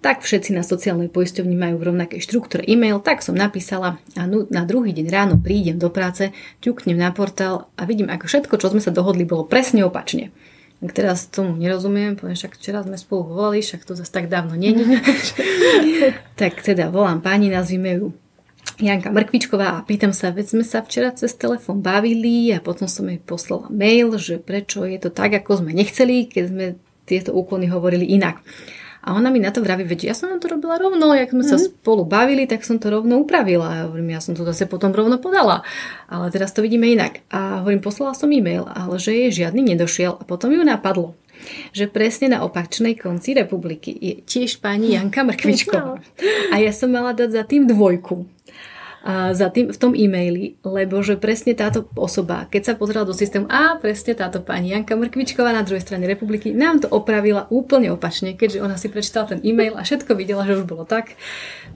Tak 0.04 0.22
všetci 0.22 0.54
na 0.54 0.62
sociálnej 0.62 1.10
poisťovni 1.10 1.56
majú 1.58 1.82
v 1.82 1.86
rovnakej 1.90 2.20
štruktúre 2.22 2.62
e-mail, 2.68 3.02
tak 3.02 3.24
som 3.24 3.34
napísala 3.34 3.98
a 4.14 4.22
na 4.28 4.62
druhý 4.62 4.94
deň 4.94 5.06
ráno 5.10 5.34
prídem 5.40 5.80
do 5.80 5.90
práce, 5.90 6.30
ťuknem 6.62 6.94
na 6.94 7.10
portál 7.10 7.72
a 7.74 7.88
vidím, 7.88 8.12
ako 8.12 8.28
všetko, 8.28 8.54
čo 8.60 8.70
sme 8.70 8.84
sa 8.84 8.94
dohodli, 8.94 9.26
bolo 9.26 9.48
presne 9.48 9.82
opačne. 9.82 10.30
Ak 10.84 10.92
teraz 10.92 11.24
tomu 11.32 11.56
nerozumiem, 11.56 12.20
poviem, 12.20 12.36
však 12.36 12.60
včera 12.60 12.84
sme 12.84 13.00
spolu 13.00 13.32
volali, 13.32 13.64
však 13.64 13.88
to 13.88 13.96
zase 13.96 14.12
tak 14.12 14.28
dávno 14.28 14.60
není. 14.60 14.84
tak 16.40 16.60
teda 16.60 16.92
volám 16.92 17.24
pani, 17.24 17.48
nazvime 17.48 17.96
ju 17.96 18.12
Janka 18.76 19.08
Mrkvičková 19.08 19.80
a 19.80 19.84
pýtam 19.88 20.12
sa, 20.12 20.28
veď 20.28 20.46
sme 20.52 20.64
sa 20.64 20.84
včera 20.84 21.08
cez 21.16 21.32
telefón 21.32 21.80
bavili 21.80 22.52
a 22.52 22.60
potom 22.60 22.84
som 22.84 23.08
jej 23.08 23.16
poslala 23.16 23.72
mail, 23.72 24.12
že 24.20 24.36
prečo 24.36 24.84
je 24.84 25.00
to 25.00 25.08
tak, 25.08 25.32
ako 25.32 25.64
sme 25.64 25.72
nechceli, 25.72 26.28
keď 26.28 26.44
sme 26.44 26.66
tieto 27.08 27.32
úkony 27.32 27.72
hovorili 27.72 28.04
inak. 28.04 28.44
A 29.06 29.14
ona 29.14 29.30
mi 29.30 29.38
na 29.38 29.54
to 29.54 29.62
vraví, 29.62 29.86
veď 29.86 30.10
ja 30.10 30.14
som 30.18 30.34
to 30.42 30.50
robila 30.50 30.82
rovno, 30.82 31.14
jak 31.14 31.30
sme 31.30 31.46
mm-hmm. 31.46 31.56
sa 31.56 31.62
mhm. 31.62 31.66
spolu 31.78 32.02
bavili, 32.02 32.44
tak 32.44 32.66
som 32.66 32.76
to 32.82 32.90
rovno 32.90 33.22
upravila. 33.22 33.66
A 33.70 33.76
hovorím, 33.86 34.18
ja 34.18 34.20
som 34.20 34.34
to 34.34 34.42
zase 34.42 34.66
potom 34.66 34.90
rovno 34.90 35.22
podala. 35.22 35.62
Ale 36.10 36.28
teraz 36.34 36.50
to 36.50 36.58
vidíme 36.58 36.90
inak. 36.90 37.22
A 37.30 37.62
hovorím, 37.62 37.78
poslala 37.78 38.18
som 38.18 38.28
e-mail, 38.34 38.66
ale 38.66 38.98
že 38.98 39.14
jej 39.14 39.46
žiadny 39.46 39.62
nedošiel. 39.62 40.10
A 40.18 40.22
potom 40.26 40.50
ju 40.50 40.58
napadlo, 40.66 41.14
že 41.70 41.86
presne 41.86 42.34
na 42.34 42.42
opačnej 42.42 42.98
konci 42.98 43.38
republiky 43.38 43.94
je 43.94 44.26
tiež 44.26 44.58
pani 44.58 44.98
Janka 44.98 45.22
Mrkvičková. 45.22 46.02
A 46.52 46.58
ja 46.58 46.74
som 46.74 46.90
mala 46.90 47.14
dať 47.14 47.30
za 47.30 47.42
tým 47.46 47.70
dvojku 47.70 48.35
za 49.06 49.54
tým, 49.54 49.70
v 49.70 49.78
tom 49.78 49.94
e-maili, 49.94 50.58
lebo 50.66 50.98
že 50.98 51.14
presne 51.14 51.54
táto 51.54 51.86
osoba, 51.94 52.50
keď 52.50 52.62
sa 52.62 52.72
pozrela 52.74 53.06
do 53.06 53.14
systému, 53.14 53.46
a 53.46 53.78
presne 53.78 54.18
táto 54.18 54.42
pani 54.42 54.74
Janka 54.74 54.98
Mrkvičková 54.98 55.54
na 55.54 55.62
druhej 55.62 55.86
strane 55.86 56.10
republiky 56.10 56.50
nám 56.50 56.82
to 56.82 56.90
opravila 56.90 57.46
úplne 57.54 57.94
opačne, 57.94 58.34
keďže 58.34 58.58
ona 58.58 58.74
si 58.74 58.90
prečítala 58.90 59.30
ten 59.30 59.40
e-mail 59.46 59.78
a 59.78 59.86
všetko 59.86 60.10
videla, 60.18 60.42
že 60.42 60.58
už 60.58 60.66
bolo 60.66 60.82
tak. 60.82 61.14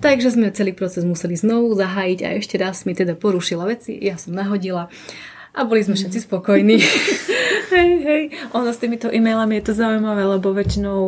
Takže 0.02 0.34
sme 0.34 0.50
celý 0.50 0.74
proces 0.74 1.06
museli 1.06 1.38
znovu 1.38 1.70
zahájiť 1.78 2.18
a 2.26 2.28
ešte 2.34 2.58
raz 2.58 2.82
mi 2.82 2.98
teda 2.98 3.14
porušila 3.14 3.62
veci, 3.70 3.94
ja 3.94 4.18
som 4.18 4.34
nahodila 4.34 4.90
a 5.50 5.66
boli 5.66 5.82
sme 5.82 5.98
všetci 5.98 6.30
spokojní. 6.30 6.78
hej, 7.74 7.90
hej. 8.06 8.22
Ono 8.54 8.70
s 8.70 8.78
týmito 8.78 9.10
e-mailami 9.10 9.58
je 9.58 9.70
to 9.70 9.74
zaujímavé, 9.74 10.22
lebo 10.26 10.54
väčšinou 10.54 10.98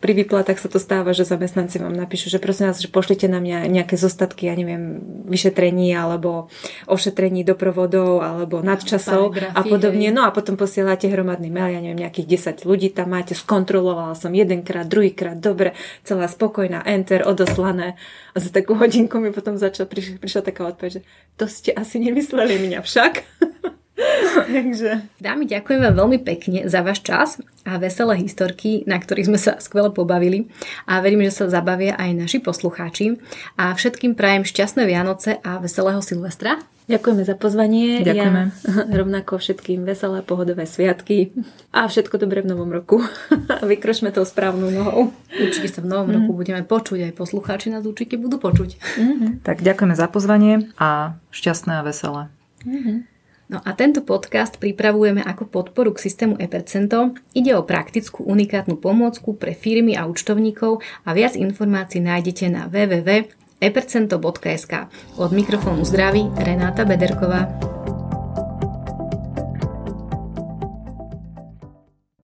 pri 0.00 0.12
výplatách 0.16 0.60
sa 0.60 0.68
to 0.72 0.80
stáva, 0.80 1.12
že 1.12 1.28
zamestnanci 1.28 1.76
vám 1.76 1.92
napíšu, 1.92 2.32
že 2.32 2.40
prosím 2.40 2.72
vás, 2.72 2.80
že 2.80 2.88
pošlite 2.88 3.28
nám 3.28 3.44
nejaké 3.44 4.00
zostatky, 4.00 4.48
ja 4.48 4.54
neviem, 4.56 5.00
vyšetrení 5.28 5.92
alebo 5.92 6.48
ošetrení 6.88 7.44
doprovodov 7.44 8.24
alebo 8.24 8.64
nadčasov 8.64 9.36
a 9.36 9.60
podobne. 9.60 10.08
No 10.08 10.24
a 10.24 10.32
potom 10.32 10.56
posielate 10.56 11.12
hromadný 11.12 11.52
mail, 11.52 11.76
ja 11.76 11.80
neviem, 11.84 12.00
nejakých 12.00 12.64
10 12.64 12.68
ľudí 12.68 12.92
tam 12.92 13.12
máte, 13.12 13.36
skontrolovala 13.36 14.16
som 14.16 14.32
jedenkrát, 14.32 14.88
druhýkrát, 14.88 15.36
dobre, 15.36 15.76
celá 16.04 16.28
spokojná, 16.28 16.84
enter, 16.88 17.28
odoslané. 17.28 18.00
A 18.32 18.40
za 18.40 18.48
takú 18.48 18.72
hodinku 18.72 19.20
mi 19.20 19.28
potom 19.36 19.60
začala, 19.60 19.84
prišla, 19.84 20.16
prišla 20.16 20.42
taká 20.48 20.64
odpoveď, 20.72 20.90
že 20.96 21.02
to 21.36 21.44
ste 21.44 21.70
asi 21.76 22.00
nemysleli 22.00 22.56
mňa 22.56 22.80
však. 22.80 23.12
Takže... 24.56 25.20
Dámy, 25.20 25.44
ďakujem 25.44 25.80
vám 25.84 25.96
veľmi 25.96 26.18
pekne 26.24 26.64
za 26.66 26.80
váš 26.80 27.04
čas 27.04 27.38
a 27.62 27.76
veselé 27.76 28.24
historky, 28.24 28.82
na 28.88 28.96
ktorých 28.96 29.28
sme 29.28 29.38
sa 29.38 29.60
skvele 29.60 29.92
pobavili 29.92 30.48
a 30.88 30.98
verím, 31.04 31.22
že 31.28 31.44
sa 31.44 31.52
zabavia 31.52 31.94
aj 32.00 32.10
naši 32.16 32.38
poslucháči 32.40 33.20
a 33.60 33.76
všetkým 33.76 34.16
prajem 34.16 34.48
šťastné 34.48 34.82
Vianoce 34.88 35.38
a 35.44 35.60
veselého 35.60 36.00
Silvestra. 36.00 36.58
Ďakujeme 36.90 37.22
za 37.22 37.36
pozvanie. 37.38 38.02
Ďakujeme. 38.02 38.42
Ja, 38.42 38.82
rovnako 39.00 39.38
všetkým 39.38 39.86
veselé 39.86 40.18
pohodové 40.26 40.66
sviatky 40.66 41.30
a 41.70 41.86
všetko 41.86 42.18
dobré 42.18 42.42
v 42.42 42.50
novom 42.50 42.74
roku. 42.74 43.06
Vykročme 43.70 44.10
tou 44.10 44.26
správnou 44.26 44.68
nohou. 44.74 45.14
Určite 45.30 45.78
sa 45.78 45.80
v 45.80 45.88
novom 45.88 46.10
mm. 46.10 46.14
roku 46.18 46.30
budeme 46.34 46.62
počuť, 46.66 47.12
aj 47.12 47.12
poslucháči 47.14 47.70
nás 47.70 47.86
určite 47.86 48.18
budú 48.18 48.42
počuť. 48.42 48.82
Mm-hmm. 48.98 49.30
Tak 49.46 49.62
ďakujeme 49.62 49.94
za 49.94 50.10
pozvanie 50.10 50.74
a 50.74 51.14
šťastné 51.30 51.72
a 51.78 51.86
veselé. 51.86 52.22
Mm-hmm. 52.66 53.11
No 53.52 53.60
a 53.60 53.76
tento 53.76 54.00
podcast 54.00 54.56
pripravujeme 54.56 55.20
ako 55.20 55.44
podporu 55.44 55.92
k 55.92 56.08
systému 56.08 56.40
e-percento. 56.40 57.12
Ide 57.36 57.52
o 57.52 57.68
praktickú 57.68 58.24
unikátnu 58.24 58.80
pomôcku 58.80 59.36
pre 59.36 59.52
firmy 59.52 59.92
a 59.92 60.08
účtovníkov 60.08 60.80
a 61.04 61.12
viac 61.12 61.36
informácií 61.36 62.00
nájdete 62.00 62.48
na 62.48 62.64
www.epercento.sk. 62.72 64.72
Od 65.20 65.30
mikrofónu 65.36 65.84
zdraví 65.84 66.32
Renáta 66.40 66.88
Bederková. 66.88 67.44